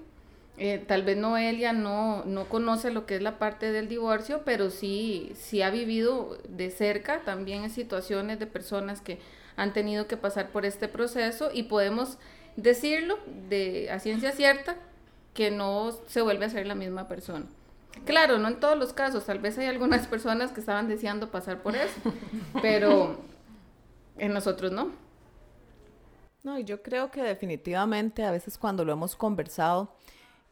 eh, 0.58 0.84
tal 0.86 1.02
vez 1.04 1.16
Noelia 1.16 1.72
no, 1.72 2.24
no 2.24 2.48
conoce 2.48 2.90
lo 2.90 3.06
que 3.06 3.16
es 3.16 3.22
la 3.22 3.38
parte 3.38 3.70
del 3.70 3.88
divorcio, 3.88 4.42
pero 4.44 4.70
sí, 4.70 5.32
sí 5.34 5.62
ha 5.62 5.70
vivido 5.70 6.36
de 6.48 6.70
cerca 6.70 7.20
también 7.24 7.62
en 7.62 7.70
situaciones 7.70 8.38
de 8.40 8.46
personas 8.46 9.00
que 9.00 9.20
han 9.56 9.72
tenido 9.72 10.06
que 10.08 10.16
pasar 10.16 10.50
por 10.50 10.64
este 10.66 10.88
proceso 10.88 11.50
y 11.52 11.64
podemos 11.64 12.18
decirlo 12.56 13.18
de 13.48 13.88
a 13.90 14.00
ciencia 14.00 14.32
cierta 14.32 14.76
que 15.32 15.52
no 15.52 15.92
se 16.08 16.22
vuelve 16.22 16.46
a 16.46 16.50
ser 16.50 16.66
la 16.66 16.74
misma 16.74 17.06
persona. 17.06 17.46
Claro, 18.04 18.38
no 18.38 18.48
en 18.48 18.58
todos 18.58 18.76
los 18.76 18.92
casos, 18.92 19.26
tal 19.26 19.38
vez 19.38 19.58
hay 19.58 19.66
algunas 19.66 20.06
personas 20.08 20.50
que 20.50 20.60
estaban 20.60 20.88
deseando 20.88 21.30
pasar 21.30 21.62
por 21.62 21.76
eso, 21.76 22.00
pero 22.62 23.16
en 24.16 24.32
nosotros 24.32 24.72
no. 24.72 24.90
No, 26.42 26.58
yo 26.58 26.82
creo 26.82 27.10
que 27.10 27.22
definitivamente 27.22 28.24
a 28.24 28.30
veces 28.30 28.58
cuando 28.58 28.84
lo 28.84 28.92
hemos 28.92 29.14
conversado, 29.14 29.94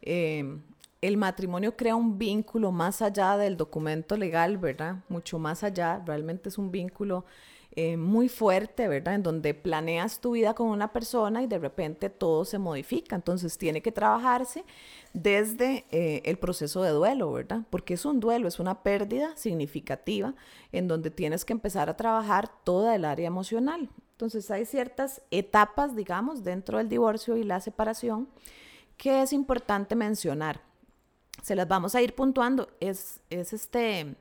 eh, 0.01 0.59
el 1.01 1.17
matrimonio 1.17 1.75
crea 1.75 1.95
un 1.95 2.17
vínculo 2.17 2.71
más 2.71 3.01
allá 3.01 3.37
del 3.37 3.55
documento 3.55 4.17
legal, 4.17 4.57
¿verdad? 4.57 4.97
Mucho 5.09 5.37
más 5.37 5.63
allá, 5.63 6.01
realmente 6.05 6.49
es 6.49 6.57
un 6.57 6.71
vínculo 6.71 7.25
eh, 7.79 7.95
muy 7.95 8.27
fuerte, 8.27 8.87
¿verdad? 8.87 9.13
En 9.13 9.21
donde 9.21 9.53
planeas 9.53 10.19
tu 10.19 10.31
vida 10.31 10.55
con 10.55 10.69
una 10.69 10.91
persona 10.91 11.43
y 11.43 11.47
de 11.47 11.59
repente 11.59 12.09
todo 12.09 12.43
se 12.43 12.57
modifica. 12.57 13.15
Entonces 13.15 13.59
tiene 13.59 13.83
que 13.83 13.91
trabajarse 13.91 14.65
desde 15.13 15.85
eh, 15.91 16.23
el 16.25 16.39
proceso 16.39 16.81
de 16.81 16.89
duelo, 16.89 17.31
¿verdad? 17.31 17.61
Porque 17.69 17.93
es 17.93 18.03
un 18.03 18.19
duelo, 18.19 18.47
es 18.47 18.59
una 18.59 18.81
pérdida 18.81 19.37
significativa 19.37 20.33
en 20.71 20.87
donde 20.87 21.11
tienes 21.11 21.45
que 21.45 21.53
empezar 21.53 21.87
a 21.87 21.95
trabajar 21.95 22.49
toda 22.63 22.95
el 22.95 23.05
área 23.05 23.27
emocional. 23.27 23.91
Entonces 24.13 24.49
hay 24.49 24.65
ciertas 24.65 25.21
etapas, 25.29 25.95
digamos, 25.95 26.43
dentro 26.43 26.79
del 26.79 26.89
divorcio 26.89 27.37
y 27.37 27.43
la 27.43 27.59
separación 27.59 28.27
que 28.97 29.21
es 29.21 29.33
importante 29.33 29.95
mencionar. 29.95 30.61
Se 31.41 31.55
las 31.55 31.67
vamos 31.67 31.95
a 31.95 32.01
ir 32.01 32.15
puntuando. 32.15 32.67
Es, 32.79 33.21
es 33.29 33.53
este 33.53 34.15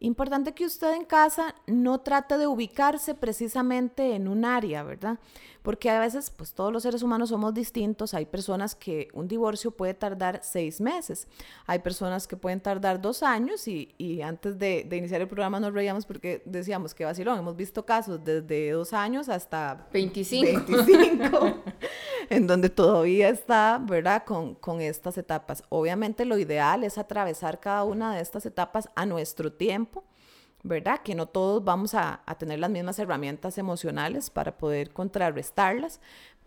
Importante 0.00 0.52
que 0.52 0.64
usted 0.64 0.94
en 0.94 1.04
casa 1.04 1.56
no 1.66 1.98
trate 1.98 2.38
de 2.38 2.46
ubicarse 2.46 3.16
precisamente 3.16 4.14
en 4.14 4.28
un 4.28 4.44
área, 4.44 4.84
¿verdad? 4.84 5.18
Porque 5.62 5.90
a 5.90 5.98
veces, 5.98 6.30
pues 6.30 6.54
todos 6.54 6.72
los 6.72 6.84
seres 6.84 7.02
humanos 7.02 7.30
somos 7.30 7.52
distintos. 7.52 8.14
Hay 8.14 8.24
personas 8.24 8.76
que 8.76 9.08
un 9.12 9.26
divorcio 9.26 9.72
puede 9.72 9.94
tardar 9.94 10.40
seis 10.44 10.80
meses. 10.80 11.26
Hay 11.66 11.80
personas 11.80 12.28
que 12.28 12.36
pueden 12.36 12.60
tardar 12.60 13.00
dos 13.00 13.24
años 13.24 13.66
y, 13.66 13.92
y 13.98 14.22
antes 14.22 14.56
de, 14.56 14.86
de, 14.88 14.96
iniciar 14.96 15.20
el 15.20 15.26
programa 15.26 15.58
nos 15.58 15.74
reíamos 15.74 16.06
porque 16.06 16.42
decíamos 16.44 16.94
que 16.94 17.04
vacilón. 17.04 17.40
Hemos 17.40 17.56
visto 17.56 17.84
casos 17.84 18.24
desde 18.24 18.70
dos 18.70 18.92
años 18.92 19.28
hasta 19.28 19.88
25. 19.92 20.64
25 20.76 21.62
en 22.36 22.46
donde 22.46 22.70
todavía 22.70 23.28
está, 23.28 23.78
¿verdad? 23.82 24.24
Con, 24.24 24.54
con 24.54 24.80
estas 24.80 25.18
etapas. 25.18 25.62
Obviamente 25.68 26.24
lo 26.24 26.38
ideal 26.38 26.84
es 26.84 26.98
atravesar 26.98 27.60
cada 27.60 27.84
una 27.84 28.14
de 28.14 28.22
estas 28.22 28.46
etapas 28.46 28.88
a 28.94 29.06
nuestro 29.06 29.52
tiempo 29.52 30.04
¿verdad? 30.62 31.00
Que 31.02 31.14
no 31.14 31.26
todos 31.26 31.64
vamos 31.64 31.94
a, 31.94 32.22
tener 32.38 32.58
las 32.58 32.70
mismas 32.70 32.98
herramientas 32.98 33.58
emocionales 33.58 34.30
para 34.30 34.58
poder 34.58 34.92
contrarrestarlas, 34.92 36.00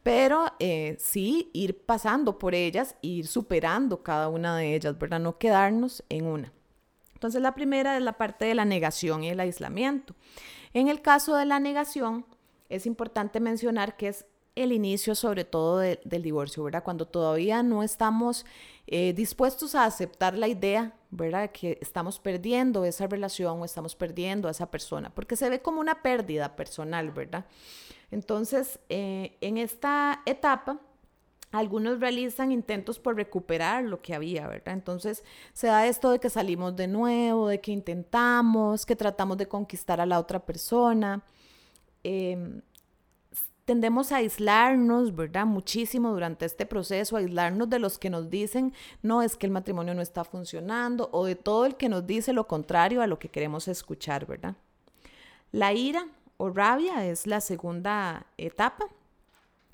pero 0.03 0.45
eh, 0.59 0.95
sí 0.99 1.49
ir 1.53 1.79
pasando 1.85 2.37
por 2.37 2.55
ellas 2.55 2.95
e 3.01 3.07
ir 3.07 3.27
superando 3.27 4.03
cada 4.03 4.29
una 4.29 4.57
de 4.57 4.75
ellas, 4.75 4.97
¿verdad? 4.97 5.19
No 5.19 5.37
quedarnos 5.37 6.03
en 6.09 6.25
una. 6.25 6.53
Entonces 7.13 7.41
la 7.41 7.53
primera 7.53 7.97
es 7.97 8.03
la 8.03 8.17
parte 8.17 8.45
de 8.45 8.55
la 8.55 8.65
negación 8.65 9.23
y 9.23 9.29
el 9.29 9.39
aislamiento. 9.39 10.15
En 10.73 10.87
el 10.87 11.01
caso 11.01 11.35
de 11.35 11.45
la 11.45 11.59
negación, 11.59 12.25
es 12.69 12.85
importante 12.85 13.39
mencionar 13.39 13.95
que 13.95 14.07
es 14.07 14.25
el 14.63 14.71
inicio 14.71 15.15
sobre 15.15 15.45
todo 15.45 15.79
del 15.79 16.21
divorcio, 16.21 16.63
¿verdad? 16.63 16.83
Cuando 16.83 17.07
todavía 17.07 17.63
no 17.63 17.83
estamos 17.83 18.45
eh, 18.87 19.13
dispuestos 19.13 19.75
a 19.75 19.85
aceptar 19.85 20.37
la 20.37 20.47
idea, 20.47 20.93
¿verdad? 21.09 21.51
Que 21.51 21.77
estamos 21.81 22.19
perdiendo 22.19 22.85
esa 22.85 23.07
relación 23.07 23.61
o 23.61 23.65
estamos 23.65 23.95
perdiendo 23.95 24.47
a 24.47 24.51
esa 24.51 24.71
persona, 24.71 25.09
porque 25.13 25.35
se 25.35 25.49
ve 25.49 25.61
como 25.61 25.79
una 25.79 26.01
pérdida 26.01 26.55
personal, 26.55 27.11
¿verdad? 27.11 27.45
Entonces, 28.11 28.79
eh, 28.89 29.37
en 29.41 29.57
esta 29.57 30.21
etapa, 30.25 30.79
algunos 31.51 31.99
realizan 31.99 32.51
intentos 32.51 32.97
por 32.99 33.15
recuperar 33.15 33.83
lo 33.83 34.01
que 34.01 34.15
había, 34.15 34.47
¿verdad? 34.47 34.73
Entonces 34.73 35.23
se 35.53 35.67
da 35.67 35.85
esto 35.85 36.11
de 36.11 36.19
que 36.19 36.29
salimos 36.29 36.75
de 36.75 36.87
nuevo, 36.87 37.47
de 37.47 37.59
que 37.59 37.71
intentamos, 37.71 38.85
que 38.85 38.95
tratamos 38.95 39.37
de 39.37 39.47
conquistar 39.47 39.99
a 39.99 40.05
la 40.05 40.19
otra 40.19 40.39
persona. 40.39 41.23
Em, 42.03 42.61
tendemos 43.65 44.11
a 44.11 44.17
aislarnos, 44.17 45.15
¿verdad? 45.15 45.45
Muchísimo 45.45 46.11
durante 46.11 46.45
este 46.45 46.65
proceso, 46.65 47.17
aislarnos 47.17 47.69
de 47.69 47.79
los 47.79 47.99
que 47.99 48.09
nos 48.09 48.29
dicen, 48.29 48.73
no, 49.01 49.21
es 49.21 49.37
que 49.37 49.45
el 49.45 49.51
matrimonio 49.51 49.93
no 49.93 50.01
está 50.01 50.23
funcionando, 50.23 51.09
o 51.11 51.25
de 51.25 51.35
todo 51.35 51.65
el 51.65 51.75
que 51.75 51.89
nos 51.89 52.05
dice 52.05 52.33
lo 52.33 52.47
contrario 52.47 53.01
a 53.01 53.07
lo 53.07 53.19
que 53.19 53.29
queremos 53.29 53.67
escuchar, 53.67 54.25
¿verdad? 54.25 54.55
La 55.51 55.73
ira 55.73 56.07
o 56.37 56.49
rabia 56.49 57.05
es 57.05 57.27
la 57.27 57.41
segunda 57.41 58.25
etapa, 58.37 58.85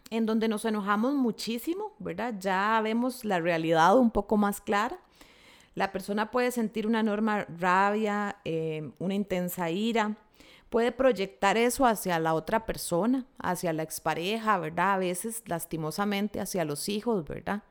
en 0.10 0.25
donde 0.25 0.48
nos 0.48 0.65
enojamos 0.65 1.13
muchísimo, 1.13 1.94
¿verdad? 2.00 2.36
Ya 2.39 2.79
vemos 2.82 3.25
la 3.25 3.39
realidad 3.39 3.98
un 3.98 4.12
poco 4.12 4.38
más 4.38 4.62
clara. 4.62 4.98
La 5.75 5.91
persona 5.91 6.32
puede 6.32 6.51
sentir 6.51 6.88
una 6.88 7.01
enorme 7.01 7.46
rabia, 7.46 8.38
eh, 8.46 8.89
una 9.00 9.13
intensa 9.13 9.70
ira, 9.70 10.15
puede 10.70 10.92
proyectar 10.92 11.58
eso 11.58 11.86
hacia 11.86 12.20
la 12.20 12.34
otra 12.34 12.66
persona, 12.66 13.26
hacia 13.40 13.74
la 13.74 13.84
expareja, 13.84 14.58
¿verdad? 14.58 14.94
A 14.94 14.98
veces 14.98 15.44
lastimosamente 15.46 16.40
hacia 16.40 16.66
los 16.66 16.90
hijos, 16.90 17.26
¿verdad? 17.26 17.64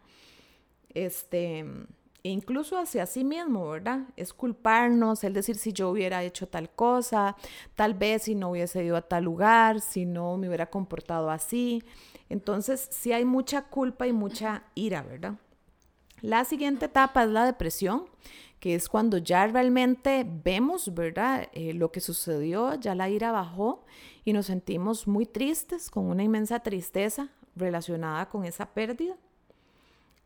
Este, 0.95 1.61
e 1.61 2.31
incluso 2.31 2.79
hacia 2.79 3.07
sí 3.07 3.23
mismo, 3.23 3.69
¿verdad? 3.69 4.01
Es 4.17 4.33
culparnos, 4.33 5.25
el 5.25 5.33
decir 5.33 5.57
si 5.57 5.73
yo 5.73 5.91
hubiera 5.91 6.23
hecho 6.25 6.49
tal 6.49 6.71
cosa, 6.71 7.37
tal 7.75 7.95
vez 7.95 8.23
si 8.23 8.35
no 8.35 8.51
hubiese 8.51 8.83
ido 8.83 8.97
a 8.97 9.03
tal 9.03 9.25
lugar, 9.25 9.81
si 9.81 10.07
no 10.07 10.37
me 10.37 10.49
hubiera 10.49 10.71
comportado 10.71 11.31
así. 11.31 11.83
Entonces, 12.29 12.89
sí 12.91 13.13
hay 13.13 13.25
mucha 13.25 13.63
culpa 13.69 14.07
y 14.07 14.13
mucha 14.13 14.65
ira, 14.75 15.03
¿verdad? 15.03 15.35
La 16.21 16.45
siguiente 16.45 16.87
etapa 16.87 17.25
es 17.25 17.31
la 17.31 17.45
depresión 17.45 18.07
que 18.61 18.75
es 18.75 18.89
cuando 18.89 19.19
ya 19.19 19.47
realmente 19.47 20.27
vemos, 20.27 20.95
¿verdad? 20.95 21.49
Eh, 21.53 21.75
lo 21.75 21.93
que 21.93 22.01
sucedió, 22.01 22.75
ya 22.75 22.95
la 22.95 23.09
ira 23.09 23.33
bajó 23.33 23.85
y 24.25 24.33
nos 24.33 24.47
sentimos 24.47 25.07
muy 25.07 25.27
tristes, 25.27 25.91
con 25.91 26.07
una 26.07 26.23
inmensa 26.23 26.61
tristeza 26.61 27.29
relacionada 27.55 28.29
con 28.29 28.45
esa 28.45 28.67
pérdida. 28.67 29.17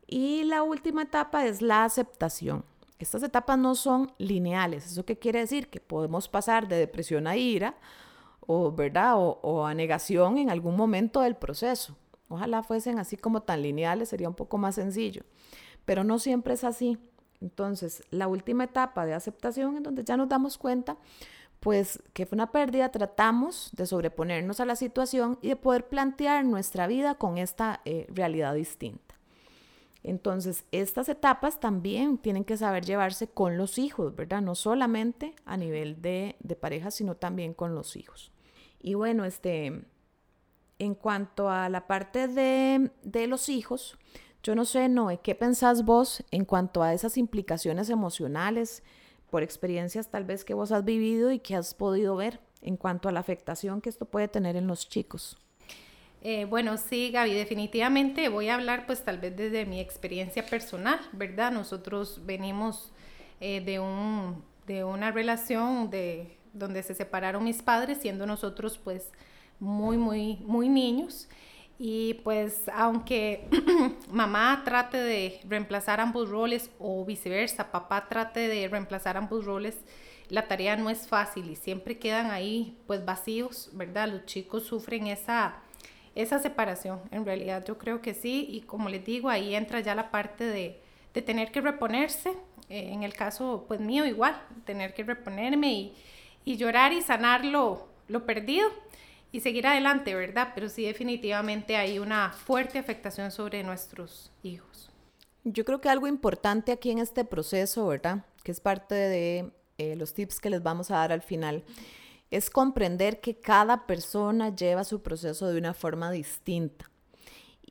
Y 0.07 0.43
la 0.45 0.63
última 0.63 1.03
etapa 1.03 1.45
es 1.45 1.61
la 1.61 1.83
aceptación. 1.83 2.63
Estas 2.99 3.23
etapas 3.23 3.57
no 3.57 3.75
son 3.75 4.11
lineales. 4.17 4.85
¿Eso 4.85 5.05
qué 5.05 5.17
quiere 5.17 5.39
decir? 5.39 5.69
Que 5.69 5.79
podemos 5.79 6.27
pasar 6.27 6.67
de 6.67 6.77
depresión 6.77 7.27
a 7.27 7.35
ira 7.35 7.75
o, 8.41 8.71
¿verdad? 8.71 9.17
O, 9.17 9.39
o 9.41 9.65
a 9.65 9.73
negación 9.73 10.37
en 10.37 10.49
algún 10.49 10.75
momento 10.75 11.21
del 11.21 11.35
proceso. 11.35 11.95
Ojalá 12.29 12.63
fuesen 12.63 12.99
así 12.99 13.17
como 13.17 13.41
tan 13.41 13.61
lineales, 13.61 14.09
sería 14.09 14.29
un 14.29 14.35
poco 14.35 14.57
más 14.57 14.75
sencillo. 14.75 15.23
Pero 15.85 16.03
no 16.03 16.19
siempre 16.19 16.53
es 16.53 16.63
así. 16.63 16.97
Entonces, 17.41 18.03
la 18.11 18.27
última 18.27 18.65
etapa 18.65 19.05
de 19.05 19.13
aceptación 19.13 19.77
en 19.77 19.83
donde 19.83 20.03
ya 20.03 20.15
nos 20.15 20.29
damos 20.29 20.57
cuenta, 20.57 20.97
pues 21.59 22.01
que 22.13 22.25
fue 22.25 22.35
una 22.35 22.51
pérdida, 22.51 22.89
tratamos 22.89 23.69
de 23.73 23.85
sobreponernos 23.85 24.59
a 24.59 24.65
la 24.65 24.75
situación 24.75 25.37
y 25.41 25.49
de 25.49 25.55
poder 25.55 25.87
plantear 25.87 26.45
nuestra 26.45 26.87
vida 26.87 27.15
con 27.15 27.37
esta 27.37 27.81
eh, 27.85 28.07
realidad 28.09 28.53
distinta. 28.53 29.15
Entonces, 30.03 30.65
estas 30.71 31.09
etapas 31.09 31.59
también 31.59 32.17
tienen 32.17 32.43
que 32.43 32.57
saber 32.57 32.83
llevarse 32.83 33.27
con 33.27 33.57
los 33.57 33.77
hijos, 33.77 34.15
¿verdad? 34.15 34.41
No 34.41 34.55
solamente 34.55 35.35
a 35.45 35.57
nivel 35.57 36.01
de, 36.01 36.35
de 36.39 36.55
pareja, 36.55 36.89
sino 36.89 37.15
también 37.15 37.53
con 37.53 37.75
los 37.75 37.95
hijos. 37.95 38.31
Y 38.79 38.95
bueno, 38.95 39.25
este, 39.25 39.83
en 40.79 40.95
cuanto 40.95 41.49
a 41.49 41.69
la 41.69 41.85
parte 41.85 42.27
de, 42.27 42.89
de 43.03 43.27
los 43.27 43.49
hijos, 43.49 43.99
yo 44.43 44.55
no 44.55 44.65
sé, 44.65 44.89
Noé, 44.89 45.19
¿qué 45.21 45.35
pensás 45.35 45.85
vos 45.85 46.23
en 46.31 46.45
cuanto 46.45 46.81
a 46.81 46.93
esas 46.93 47.17
implicaciones 47.17 47.89
emocionales 47.89 48.83
por 49.29 49.43
experiencias 49.43 50.09
tal 50.09 50.25
vez 50.25 50.43
que 50.43 50.53
vos 50.53 50.71
has 50.71 50.83
vivido 50.83 51.31
y 51.31 51.39
que 51.39 51.55
has 51.55 51.73
podido 51.73 52.15
ver 52.15 52.39
en 52.61 52.77
cuanto 52.77 53.09
a 53.09 53.11
la 53.11 53.19
afectación 53.19 53.81
que 53.81 53.89
esto 53.89 54.05
puede 54.05 54.27
tener 54.27 54.55
en 54.55 54.67
los 54.67 54.89
chicos? 54.89 55.37
Eh, 56.23 56.45
bueno, 56.45 56.77
sí, 56.77 57.09
Gaby, 57.11 57.33
definitivamente 57.33 58.29
voy 58.29 58.49
a 58.49 58.55
hablar 58.55 58.85
pues 58.85 59.03
tal 59.03 59.17
vez 59.17 59.35
desde 59.35 59.65
mi 59.65 59.79
experiencia 59.79 60.45
personal, 60.45 60.99
¿verdad? 61.13 61.51
Nosotros 61.51 62.21
venimos 62.25 62.91
eh, 63.39 63.61
de, 63.61 63.79
un, 63.79 64.43
de 64.67 64.83
una 64.83 65.11
relación 65.11 65.89
de, 65.89 66.37
donde 66.53 66.83
se 66.83 66.93
separaron 66.93 67.43
mis 67.43 67.63
padres, 67.63 67.99
siendo 67.99 68.27
nosotros 68.27 68.77
pues 68.77 69.11
muy, 69.59 69.97
muy, 69.97 70.37
muy 70.45 70.69
niños. 70.69 71.27
Y 71.79 72.15
pues 72.23 72.69
aunque 72.73 73.47
mamá 74.11 74.61
trate 74.63 74.97
de 74.97 75.39
reemplazar 75.47 75.99
ambos 75.99 76.29
roles 76.29 76.69
o 76.79 77.03
viceversa, 77.05 77.71
papá 77.71 78.07
trate 78.07 78.47
de 78.47 78.67
reemplazar 78.67 79.17
ambos 79.17 79.45
roles, 79.45 79.77
la 80.29 80.47
tarea 80.47 80.75
no 80.75 80.89
es 80.89 81.07
fácil 81.07 81.49
y 81.49 81.55
siempre 81.55 81.97
quedan 81.97 82.29
ahí 82.31 82.77
pues 82.87 83.03
vacíos, 83.03 83.69
¿verdad? 83.73 84.09
Los 84.09 84.25
chicos 84.25 84.63
sufren 84.63 85.07
esa 85.07 85.55
esa 86.13 86.39
separación. 86.39 86.99
En 87.11 87.25
realidad 87.25 87.63
yo 87.65 87.77
creo 87.77 88.01
que 88.01 88.13
sí 88.13 88.45
y 88.49 88.61
como 88.61 88.89
les 88.89 89.03
digo, 89.05 89.29
ahí 89.29 89.55
entra 89.55 89.79
ya 89.79 89.95
la 89.95 90.11
parte 90.11 90.43
de, 90.43 90.79
de 91.13 91.21
tener 91.21 91.51
que 91.51 91.61
reponerse. 91.61 92.31
Eh, 92.69 92.91
en 92.93 93.03
el 93.03 93.13
caso 93.13 93.65
pues 93.67 93.79
mío 93.79 94.05
igual, 94.05 94.39
tener 94.65 94.93
que 94.93 95.03
reponerme 95.03 95.73
y, 95.73 95.93
y 96.45 96.57
llorar 96.57 96.93
y 96.93 97.01
sanar 97.01 97.43
lo, 97.45 97.87
lo 98.07 98.25
perdido 98.25 98.69
y 99.31 99.39
seguir 99.39 99.67
adelante, 99.67 100.13
¿verdad? 100.13 100.49
Pero 100.53 100.69
sí 100.69 100.85
definitivamente 100.85 101.75
hay 101.75 101.99
una 101.99 102.31
fuerte 102.31 102.79
afectación 102.79 103.31
sobre 103.31 103.63
nuestros 103.63 104.31
hijos. 104.43 104.89
Yo 105.43 105.65
creo 105.65 105.81
que 105.81 105.89
algo 105.89 106.07
importante 106.07 106.71
aquí 106.71 106.91
en 106.91 106.99
este 106.99 107.25
proceso, 107.25 107.87
¿verdad? 107.87 108.25
Que 108.43 108.51
es 108.51 108.59
parte 108.59 108.93
de 108.93 109.51
eh, 109.77 109.95
los 109.95 110.13
tips 110.13 110.39
que 110.39 110.49
les 110.49 110.61
vamos 110.61 110.91
a 110.91 110.97
dar 110.97 111.11
al 111.11 111.21
final 111.21 111.63
es 112.29 112.49
comprender 112.49 113.19
que 113.19 113.35
cada 113.35 113.87
persona 113.87 114.55
lleva 114.55 114.83
su 114.83 115.01
proceso 115.01 115.47
de 115.47 115.57
una 115.57 115.73
forma 115.73 116.11
distinta 116.11 116.90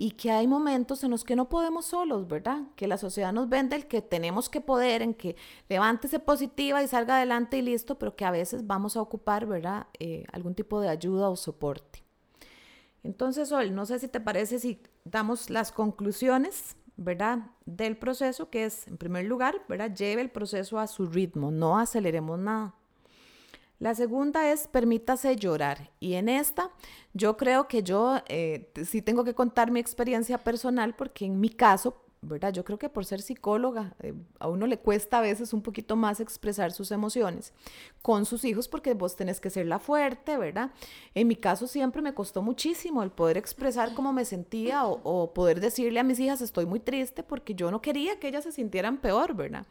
y 0.02 0.12
que 0.12 0.30
hay 0.30 0.46
momentos 0.46 1.04
en 1.04 1.10
los 1.10 1.24
que 1.24 1.36
no 1.36 1.50
podemos 1.50 1.84
solos, 1.84 2.26
¿verdad? 2.26 2.62
Que 2.74 2.88
la 2.88 2.96
sociedad 2.96 3.34
nos 3.34 3.50
vende 3.50 3.76
el 3.76 3.86
que 3.86 4.00
tenemos 4.00 4.48
que 4.48 4.62
poder, 4.62 5.02
en 5.02 5.12
que 5.12 5.36
levántese 5.68 6.18
positiva 6.18 6.82
y 6.82 6.88
salga 6.88 7.16
adelante 7.16 7.58
y 7.58 7.62
listo, 7.62 7.98
pero 7.98 8.16
que 8.16 8.24
a 8.24 8.30
veces 8.30 8.66
vamos 8.66 8.96
a 8.96 9.02
ocupar, 9.02 9.44
¿verdad? 9.44 9.88
Eh, 9.98 10.24
algún 10.32 10.54
tipo 10.54 10.80
de 10.80 10.88
ayuda 10.88 11.28
o 11.28 11.36
soporte. 11.36 12.02
Entonces, 13.02 13.50
Sol, 13.50 13.74
no 13.74 13.84
sé 13.84 13.98
si 13.98 14.08
te 14.08 14.20
parece 14.20 14.58
si 14.58 14.82
damos 15.04 15.50
las 15.50 15.70
conclusiones, 15.70 16.76
¿verdad? 16.96 17.50
Del 17.66 17.98
proceso, 17.98 18.48
que 18.48 18.64
es, 18.64 18.88
en 18.88 18.96
primer 18.96 19.26
lugar, 19.26 19.66
¿verdad? 19.68 19.94
Lleve 19.94 20.22
el 20.22 20.30
proceso 20.30 20.78
a 20.78 20.86
su 20.86 21.08
ritmo, 21.08 21.50
no 21.50 21.78
aceleremos 21.78 22.38
nada. 22.38 22.74
La 23.80 23.94
segunda 23.94 24.52
es 24.52 24.68
permítase 24.68 25.34
llorar. 25.36 25.90
Y 26.00 26.12
en 26.12 26.28
esta, 26.28 26.70
yo 27.14 27.38
creo 27.38 27.66
que 27.66 27.82
yo 27.82 28.18
eh, 28.28 28.70
sí 28.84 29.00
tengo 29.00 29.24
que 29.24 29.34
contar 29.34 29.70
mi 29.70 29.80
experiencia 29.80 30.36
personal 30.36 30.94
porque 30.94 31.24
en 31.24 31.40
mi 31.40 31.48
caso, 31.48 31.96
¿verdad? 32.20 32.52
Yo 32.52 32.62
creo 32.62 32.78
que 32.78 32.90
por 32.90 33.06
ser 33.06 33.22
psicóloga, 33.22 33.94
eh, 34.02 34.12
a 34.38 34.48
uno 34.48 34.66
le 34.66 34.78
cuesta 34.78 35.16
a 35.16 35.22
veces 35.22 35.54
un 35.54 35.62
poquito 35.62 35.96
más 35.96 36.20
expresar 36.20 36.72
sus 36.72 36.90
emociones 36.90 37.54
con 38.02 38.26
sus 38.26 38.44
hijos 38.44 38.68
porque 38.68 38.92
vos 38.92 39.16
tenés 39.16 39.40
que 39.40 39.48
ser 39.48 39.64
la 39.64 39.78
fuerte, 39.78 40.36
¿verdad? 40.36 40.72
En 41.14 41.26
mi 41.26 41.36
caso 41.36 41.66
siempre 41.66 42.02
me 42.02 42.12
costó 42.12 42.42
muchísimo 42.42 43.02
el 43.02 43.10
poder 43.10 43.38
expresar 43.38 43.94
cómo 43.94 44.12
me 44.12 44.26
sentía 44.26 44.84
o, 44.84 45.00
o 45.04 45.32
poder 45.32 45.58
decirle 45.58 46.00
a 46.00 46.04
mis 46.04 46.20
hijas 46.20 46.42
estoy 46.42 46.66
muy 46.66 46.80
triste 46.80 47.22
porque 47.22 47.54
yo 47.54 47.70
no 47.70 47.80
quería 47.80 48.20
que 48.20 48.28
ellas 48.28 48.44
se 48.44 48.52
sintieran 48.52 48.98
peor, 48.98 49.32
¿verdad? 49.32 49.64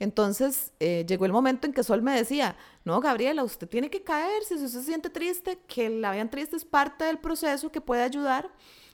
Entonces 0.00 0.72
eh, 0.80 1.04
llegó 1.06 1.26
el 1.26 1.32
momento 1.32 1.66
en 1.66 1.74
que 1.74 1.84
Sol 1.84 2.02
me 2.02 2.16
decía, 2.16 2.56
no, 2.84 3.00
Gabriela, 3.00 3.44
usted 3.44 3.68
tiene 3.68 3.90
que 3.90 4.02
caerse, 4.02 4.58
si 4.58 4.64
usted 4.64 4.80
se 4.80 4.86
siente 4.86 5.10
triste, 5.10 5.58
que 5.68 5.90
la 5.90 6.10
vean 6.10 6.30
triste 6.30 6.56
es 6.56 6.64
parte 6.64 7.04
del 7.04 7.18
proceso 7.18 7.70
que 7.70 7.82
puede 7.82 8.02
ayudar 8.02 8.50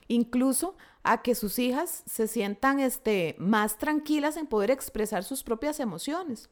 incluso 0.09 0.75
a 1.03 1.21
que 1.21 1.33
sus 1.33 1.59
hijas 1.59 2.03
se 2.05 2.27
sientan 2.27 2.79
este, 2.81 3.35
más 3.39 3.77
tranquilas 3.77 4.35
en 4.35 4.47
poder 4.47 4.69
expresar 4.69 5.23
sus 5.23 5.43
propias 5.43 5.79
emociones. 5.79 6.49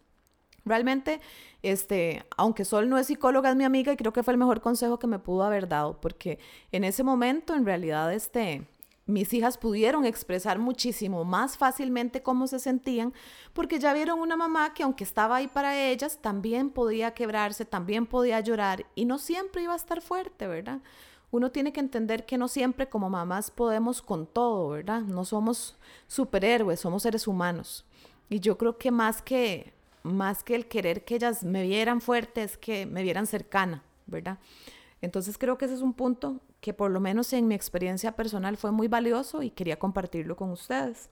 Realmente, 0.63 1.19
este, 1.61 2.25
aunque 2.37 2.65
Sol 2.65 2.89
no 2.89 2.97
es 2.97 3.07
psicóloga, 3.07 3.49
es 3.49 3.55
mi 3.55 3.65
amiga 3.65 3.91
y 3.91 3.97
creo 3.97 4.13
que 4.13 4.23
fue 4.23 4.33
el 4.33 4.39
mejor 4.39 4.61
consejo 4.61 4.97
que 4.99 5.07
me 5.07 5.19
pudo 5.19 5.43
haber 5.43 5.67
dado, 5.67 5.99
porque 5.99 6.39
en 6.71 6.85
ese 6.85 7.03
momento, 7.03 7.53
en 7.53 7.65
realidad, 7.65 8.13
este, 8.13 8.65
mis 9.05 9.33
hijas 9.33 9.57
pudieron 9.57 10.05
expresar 10.05 10.57
muchísimo 10.57 11.23
más 11.25 11.57
fácilmente 11.57 12.23
cómo 12.23 12.47
se 12.47 12.59
sentían, 12.59 13.13
porque 13.53 13.79
ya 13.79 13.93
vieron 13.93 14.19
una 14.19 14.35
mamá 14.35 14.73
que 14.73 14.83
aunque 14.83 15.03
estaba 15.03 15.37
ahí 15.37 15.47
para 15.47 15.79
ellas, 15.79 16.19
también 16.21 16.71
podía 16.71 17.13
quebrarse, 17.13 17.65
también 17.65 18.07
podía 18.07 18.39
llorar 18.39 18.85
y 18.95 19.05
no 19.05 19.19
siempre 19.19 19.63
iba 19.63 19.73
a 19.73 19.77
estar 19.77 20.01
fuerte, 20.01 20.47
¿verdad? 20.47 20.81
Uno 21.31 21.51
tiene 21.51 21.73
que 21.73 21.81
entender 21.81 22.25
que 22.25 22.37
no 22.37 22.47
siempre 22.47 22.87
como 22.89 23.09
mamás 23.09 23.51
podemos 23.51 24.01
con 24.01 24.25
todo, 24.25 24.69
¿verdad? 24.69 25.01
No 25.01 25.25
somos 25.25 25.77
superhéroes, 26.07 26.79
somos 26.79 27.03
seres 27.03 27.27
humanos. 27.27 27.85
Y 28.29 28.39
yo 28.39 28.57
creo 28.57 28.77
que 28.77 28.89
más 28.89 29.21
que 29.21 29.73
más 30.01 30.43
que 30.43 30.55
el 30.55 30.67
querer 30.67 31.03
que 31.03 31.15
ellas 31.15 31.43
me 31.43 31.63
vieran 31.63 31.99
fuerte 31.99 32.43
es 32.43 32.57
que 32.57 32.85
me 32.85 33.01
vieran 33.01 33.25
cercana, 33.25 33.83
¿verdad? 34.05 34.37
Entonces 35.01 35.37
creo 35.37 35.57
que 35.57 35.65
ese 35.65 35.73
es 35.73 35.81
un 35.81 35.93
punto 35.93 36.39
que 36.65 36.73
por 36.73 36.89
lo 36.89 36.99
menos 36.99 37.31
en 37.33 37.47
mi 37.47 37.53
experiencia 37.53 38.15
personal 38.15 38.57
fue 38.57 38.71
muy 38.71 38.87
valioso 38.87 39.43
y 39.43 39.51
quería 39.51 39.77
compartirlo 39.77 40.35
con 40.35 40.49
ustedes. 40.49 41.11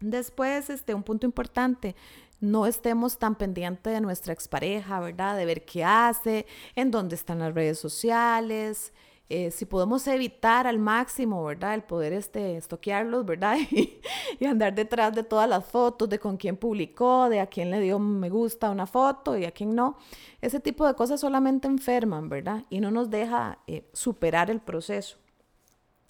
Después, 0.00 0.68
este, 0.68 0.92
un 0.92 1.02
punto 1.02 1.24
importante, 1.24 1.96
no 2.40 2.66
estemos 2.66 3.18
tan 3.18 3.36
pendientes 3.36 3.90
de 3.90 4.02
nuestra 4.02 4.34
expareja, 4.34 5.00
¿verdad? 5.00 5.38
De 5.38 5.46
ver 5.46 5.64
qué 5.64 5.82
hace, 5.82 6.44
en 6.76 6.90
dónde 6.90 7.14
están 7.14 7.38
las 7.38 7.54
redes 7.54 7.78
sociales, 7.78 8.92
eh, 9.32 9.52
si 9.52 9.64
podemos 9.64 10.04
evitar 10.08 10.66
al 10.66 10.80
máximo, 10.80 11.44
¿verdad? 11.44 11.74
El 11.74 11.84
poder 11.84 12.12
este, 12.12 12.56
estoquearlos, 12.56 13.24
¿verdad? 13.24 13.56
y, 13.70 14.44
andar 14.44 14.74
detrás 14.74 15.14
de 15.14 15.22
todas 15.22 15.48
las 15.48 15.64
fotos, 15.64 16.08
de 16.08 16.18
con 16.18 16.36
quién 16.36 16.56
publicó, 16.56 17.28
de 17.28 17.38
a 17.38 17.46
quién 17.46 17.70
le 17.70 17.78
dio 17.78 18.00
me 18.00 18.28
gusta 18.28 18.70
una 18.70 18.86
foto 18.86 19.38
y 19.38 19.44
a 19.44 19.52
quién 19.52 19.76
no. 19.76 19.96
Ese 20.40 20.58
tipo 20.58 20.84
de 20.84 20.94
cosas 20.94 21.20
solamente 21.20 21.68
enferman, 21.68 22.28
¿verdad? 22.28 22.64
Y 22.70 22.80
no 22.80 22.90
nos 22.90 23.08
deja 23.08 23.60
eh, 23.68 23.88
superar 23.92 24.50
el 24.50 24.58
proceso. 24.58 25.16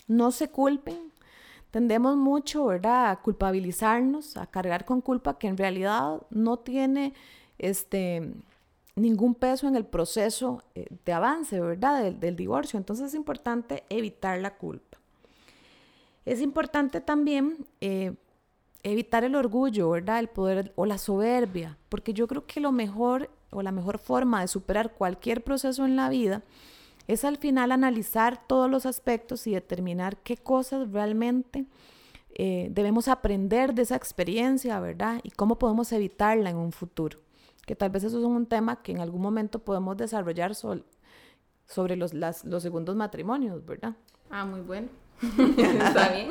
No 0.09 0.31
se 0.33 0.49
culpen. 0.49 1.13
Tendemos 1.71 2.17
mucho, 2.17 2.65
¿verdad? 2.65 3.11
A 3.11 3.21
culpabilizarnos, 3.21 4.39
a 4.39 4.47
cargar 4.47 4.87
con 4.87 5.03
culpa 5.03 5.39
que 5.39 5.47
en 5.47 5.59
realidad 5.59 6.23
no 6.31 6.59
tiene 6.59 7.13
este 7.59 8.33
ningún 8.97 9.35
peso 9.35 9.69
en 9.69 9.77
el 9.77 9.85
proceso 9.85 10.63
eh, 10.75 10.87
de 11.05 11.13
avance, 11.13 11.61
¿verdad? 11.61 12.13
Del, 12.13 12.37
divorcio. 12.37 12.79
Entonces 12.79 13.09
es 13.09 13.15
importante 13.15 13.85
evitar 13.89 14.39
la 14.41 14.57
culpa. 14.57 14.99
Es 16.25 16.41
importante 16.41 17.01
también 17.01 17.67
eh, 17.81 18.15
evitar 18.83 19.25
el 19.25 19.35
orgullo, 19.35 19.91
¿verdad? 19.91 20.19
El 20.19 20.29
poder 20.29 20.73
o 20.77 20.87
la 20.87 20.99
soberbia, 20.99 21.79
porque 21.89 22.13
yo 22.13 22.27
creo 22.27 22.47
que 22.47 22.61
lo 22.61 22.73
mejor 22.73 23.31
o 23.51 23.63
la 23.63 23.73
mejor 23.73 23.99
forma 23.99 24.41
de 24.41 24.49
superar 24.49 24.93
cualquier 24.93 25.43
proceso 25.43 25.85
en 25.85 25.97
la 25.97 26.09
vida 26.09 26.43
es 27.09 27.25
al 27.25 27.39
final 27.39 27.73
analizar 27.73 28.47
todos 28.47 28.71
los 28.71 28.87
aspectos 28.87 29.47
y 29.47 29.53
determinar 29.53 30.19
qué 30.19 30.37
cosas 30.37 30.93
realmente 30.93 31.65
eh, 32.35 32.69
debemos 32.71 33.09
aprender 33.09 33.75
de 33.75 33.83
esa 33.83 33.97
experiencia, 33.97 34.79
¿verdad? 34.79 35.21
Y 35.25 35.31
cómo 35.31 35.59
podemos 35.59 35.91
evitarla 35.91 36.51
en 36.51 36.57
un 36.57 36.71
futuro 36.71 37.19
que 37.71 37.77
tal 37.77 37.91
vez 37.91 38.03
eso 38.03 38.19
es 38.19 38.25
un 38.25 38.47
tema 38.47 38.83
que 38.83 38.91
en 38.91 38.99
algún 38.99 39.23
momento 39.23 39.61
podemos 39.61 39.97
desarrollar 39.97 40.57
sobre 40.57 41.95
los, 41.95 42.13
los 42.13 42.63
segundos 42.65 42.97
matrimonios, 42.97 43.65
¿verdad? 43.65 43.95
Ah, 44.29 44.45
muy 44.45 44.61
bueno. 44.61 44.89
Está 45.57 46.09
bien. 46.09 46.31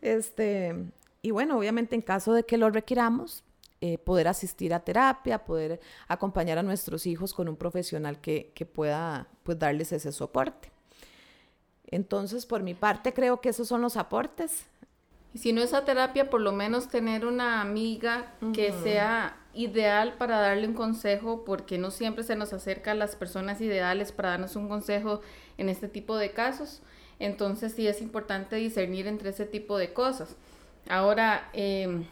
este, 0.00 0.90
y 1.20 1.30
bueno, 1.30 1.58
obviamente 1.58 1.94
en 1.94 2.00
caso 2.00 2.32
de 2.32 2.44
que 2.44 2.56
lo 2.56 2.70
requiramos, 2.70 3.44
eh, 3.82 3.98
poder 3.98 4.28
asistir 4.28 4.72
a 4.72 4.80
terapia, 4.80 5.44
poder 5.44 5.78
acompañar 6.08 6.56
a 6.56 6.62
nuestros 6.62 7.06
hijos 7.06 7.34
con 7.34 7.46
un 7.50 7.56
profesional 7.56 8.18
que, 8.18 8.50
que 8.54 8.64
pueda 8.64 9.28
pues, 9.42 9.58
darles 9.58 9.92
ese 9.92 10.10
soporte. 10.10 10.72
Entonces, 11.84 12.46
por 12.46 12.62
mi 12.62 12.72
parte, 12.72 13.12
creo 13.12 13.42
que 13.42 13.50
esos 13.50 13.68
son 13.68 13.82
los 13.82 13.98
aportes. 13.98 14.64
Y 15.34 15.38
si 15.38 15.52
no 15.52 15.60
es 15.60 15.74
a 15.74 15.84
terapia, 15.84 16.30
por 16.30 16.40
lo 16.40 16.52
menos 16.52 16.88
tener 16.88 17.26
una 17.26 17.60
amiga 17.60 18.32
que 18.54 18.72
sea 18.72 19.36
ideal 19.54 20.14
para 20.18 20.38
darle 20.38 20.66
un 20.66 20.74
consejo, 20.74 21.44
porque 21.44 21.78
no 21.78 21.90
siempre 21.90 22.24
se 22.24 22.36
nos 22.36 22.52
acerca 22.52 22.92
a 22.92 22.94
las 22.94 23.16
personas 23.16 23.60
ideales 23.60 24.12
para 24.12 24.30
darnos 24.30 24.56
un 24.56 24.68
consejo 24.68 25.20
en 25.58 25.68
este 25.68 25.88
tipo 25.88 26.16
de 26.16 26.32
casos. 26.32 26.82
Entonces 27.18 27.72
sí 27.72 27.86
es 27.86 28.02
importante 28.02 28.56
discernir 28.56 29.06
entre 29.06 29.30
ese 29.30 29.46
tipo 29.46 29.78
de 29.78 29.92
cosas. 29.92 30.36
Ahora, 30.88 31.48
eh, 31.52 32.04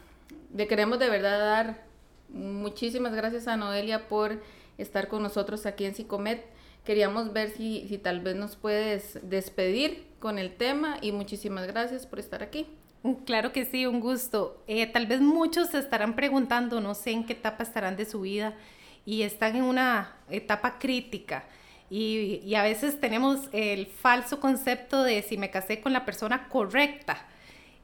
le 0.55 0.67
queremos 0.67 0.99
de 0.99 1.09
verdad 1.09 1.39
dar 1.39 1.83
muchísimas 2.29 3.13
gracias 3.13 3.47
a 3.47 3.57
Noelia 3.57 4.07
por 4.07 4.41
estar 4.77 5.07
con 5.07 5.23
nosotros 5.23 5.65
aquí 5.65 5.85
en 5.85 5.95
Psicomet. 5.95 6.45
Queríamos 6.85 7.33
ver 7.33 7.49
si, 7.49 7.87
si 7.87 7.97
tal 7.97 8.21
vez 8.21 8.35
nos 8.35 8.55
puedes 8.55 9.19
despedir 9.23 10.10
con 10.21 10.39
el 10.39 10.55
tema 10.55 10.97
y 11.01 11.11
muchísimas 11.11 11.67
gracias 11.67 12.05
por 12.05 12.19
estar 12.19 12.41
aquí. 12.41 12.67
Claro 13.25 13.51
que 13.51 13.65
sí, 13.65 13.85
un 13.85 13.99
gusto. 13.99 14.63
Eh, 14.67 14.85
tal 14.87 15.07
vez 15.07 15.19
muchos 15.19 15.69
se 15.69 15.79
estarán 15.79 16.15
preguntando, 16.15 16.79
no 16.79 16.93
sé 16.93 17.11
en 17.11 17.25
qué 17.25 17.33
etapa 17.33 17.63
estarán 17.63 17.97
de 17.97 18.05
su 18.05 18.21
vida 18.21 18.53
y 19.05 19.23
están 19.23 19.55
en 19.55 19.63
una 19.63 20.15
etapa 20.29 20.77
crítica. 20.77 21.43
Y, 21.89 22.39
y, 22.45 22.55
a 22.55 22.63
veces 22.63 23.01
tenemos 23.01 23.49
el 23.51 23.87
falso 23.87 24.39
concepto 24.39 25.03
de 25.03 25.21
si 25.23 25.37
me 25.37 25.49
casé 25.49 25.81
con 25.81 25.91
la 25.91 26.05
persona 26.05 26.47
correcta. 26.47 27.27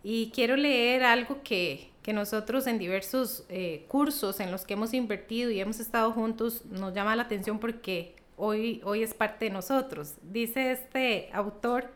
Y 0.01 0.31
quiero 0.33 0.55
leer 0.55 1.03
algo 1.03 1.41
que, 1.43 1.89
que 2.03 2.13
nosotros 2.13 2.67
en 2.67 2.77
diversos 2.77 3.43
eh, 3.49 3.83
cursos 3.89 4.39
en 4.39 4.49
los 4.49 4.63
que 4.63 4.75
hemos 4.75 4.93
invertido 4.93 5.51
y 5.51 5.59
hemos 5.59 5.81
estado 5.81 6.13
juntos 6.13 6.63
nos 6.67 6.93
llama 6.93 7.17
la 7.17 7.23
atención 7.23 7.59
porque 7.59 8.15
hoy, 8.37 8.79
hoy 8.85 9.03
es 9.03 9.13
parte 9.13 9.45
de 9.45 9.51
nosotros. 9.51 10.13
Dice 10.21 10.71
este 10.71 11.29
autor, 11.33 11.91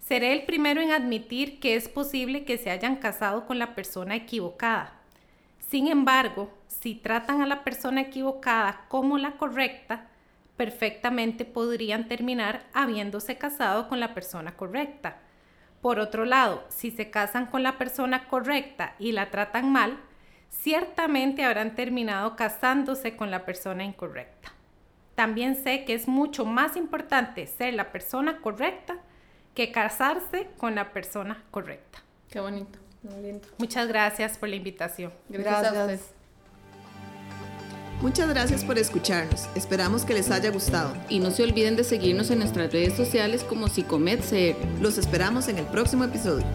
seré 0.00 0.32
el 0.32 0.44
primero 0.44 0.80
en 0.80 0.90
admitir 0.90 1.60
que 1.60 1.76
es 1.76 1.88
posible 1.88 2.44
que 2.44 2.58
se 2.58 2.70
hayan 2.70 2.96
casado 2.96 3.46
con 3.46 3.58
la 3.58 3.74
persona 3.74 4.16
equivocada. 4.16 4.94
Sin 5.60 5.86
embargo, 5.86 6.50
si 6.66 6.94
tratan 6.94 7.42
a 7.42 7.46
la 7.46 7.62
persona 7.62 8.00
equivocada 8.00 8.86
como 8.88 9.18
la 9.18 9.32
correcta, 9.32 10.08
perfectamente 10.56 11.44
podrían 11.44 12.08
terminar 12.08 12.64
habiéndose 12.72 13.38
casado 13.38 13.88
con 13.88 14.00
la 14.00 14.14
persona 14.14 14.56
correcta. 14.56 15.18
Por 15.80 15.98
otro 15.98 16.24
lado, 16.24 16.64
si 16.68 16.90
se 16.90 17.10
casan 17.10 17.46
con 17.46 17.62
la 17.62 17.78
persona 17.78 18.28
correcta 18.28 18.94
y 18.98 19.12
la 19.12 19.30
tratan 19.30 19.70
mal, 19.72 19.98
ciertamente 20.50 21.44
habrán 21.44 21.74
terminado 21.74 22.36
casándose 22.36 23.16
con 23.16 23.30
la 23.30 23.46
persona 23.46 23.84
incorrecta. 23.84 24.52
También 25.14 25.54
sé 25.54 25.84
que 25.84 25.94
es 25.94 26.08
mucho 26.08 26.44
más 26.44 26.76
importante 26.76 27.46
ser 27.46 27.74
la 27.74 27.92
persona 27.92 28.38
correcta 28.38 28.98
que 29.54 29.72
casarse 29.72 30.48
con 30.58 30.74
la 30.74 30.92
persona 30.92 31.42
correcta. 31.50 32.02
Qué 32.30 32.40
bonito. 32.40 32.78
Muchas 33.58 33.88
gracias 33.88 34.38
por 34.38 34.48
la 34.48 34.56
invitación. 34.56 35.12
Gracias, 35.28 35.64
a 35.64 35.70
ustedes. 35.70 36.00
Muchas 38.02 38.28
gracias 38.30 38.64
por 38.64 38.78
escucharnos. 38.78 39.48
Esperamos 39.54 40.04
que 40.04 40.14
les 40.14 40.30
haya 40.30 40.50
gustado. 40.50 40.94
Y 41.08 41.18
no 41.18 41.30
se 41.30 41.42
olviden 41.42 41.76
de 41.76 41.84
seguirnos 41.84 42.30
en 42.30 42.38
nuestras 42.38 42.72
redes 42.72 42.94
sociales 42.94 43.44
como 43.44 43.68
Psicomed 43.68 44.20
Los 44.80 44.96
esperamos 44.96 45.48
en 45.48 45.58
el 45.58 45.66
próximo 45.66 46.04
episodio. 46.04 46.46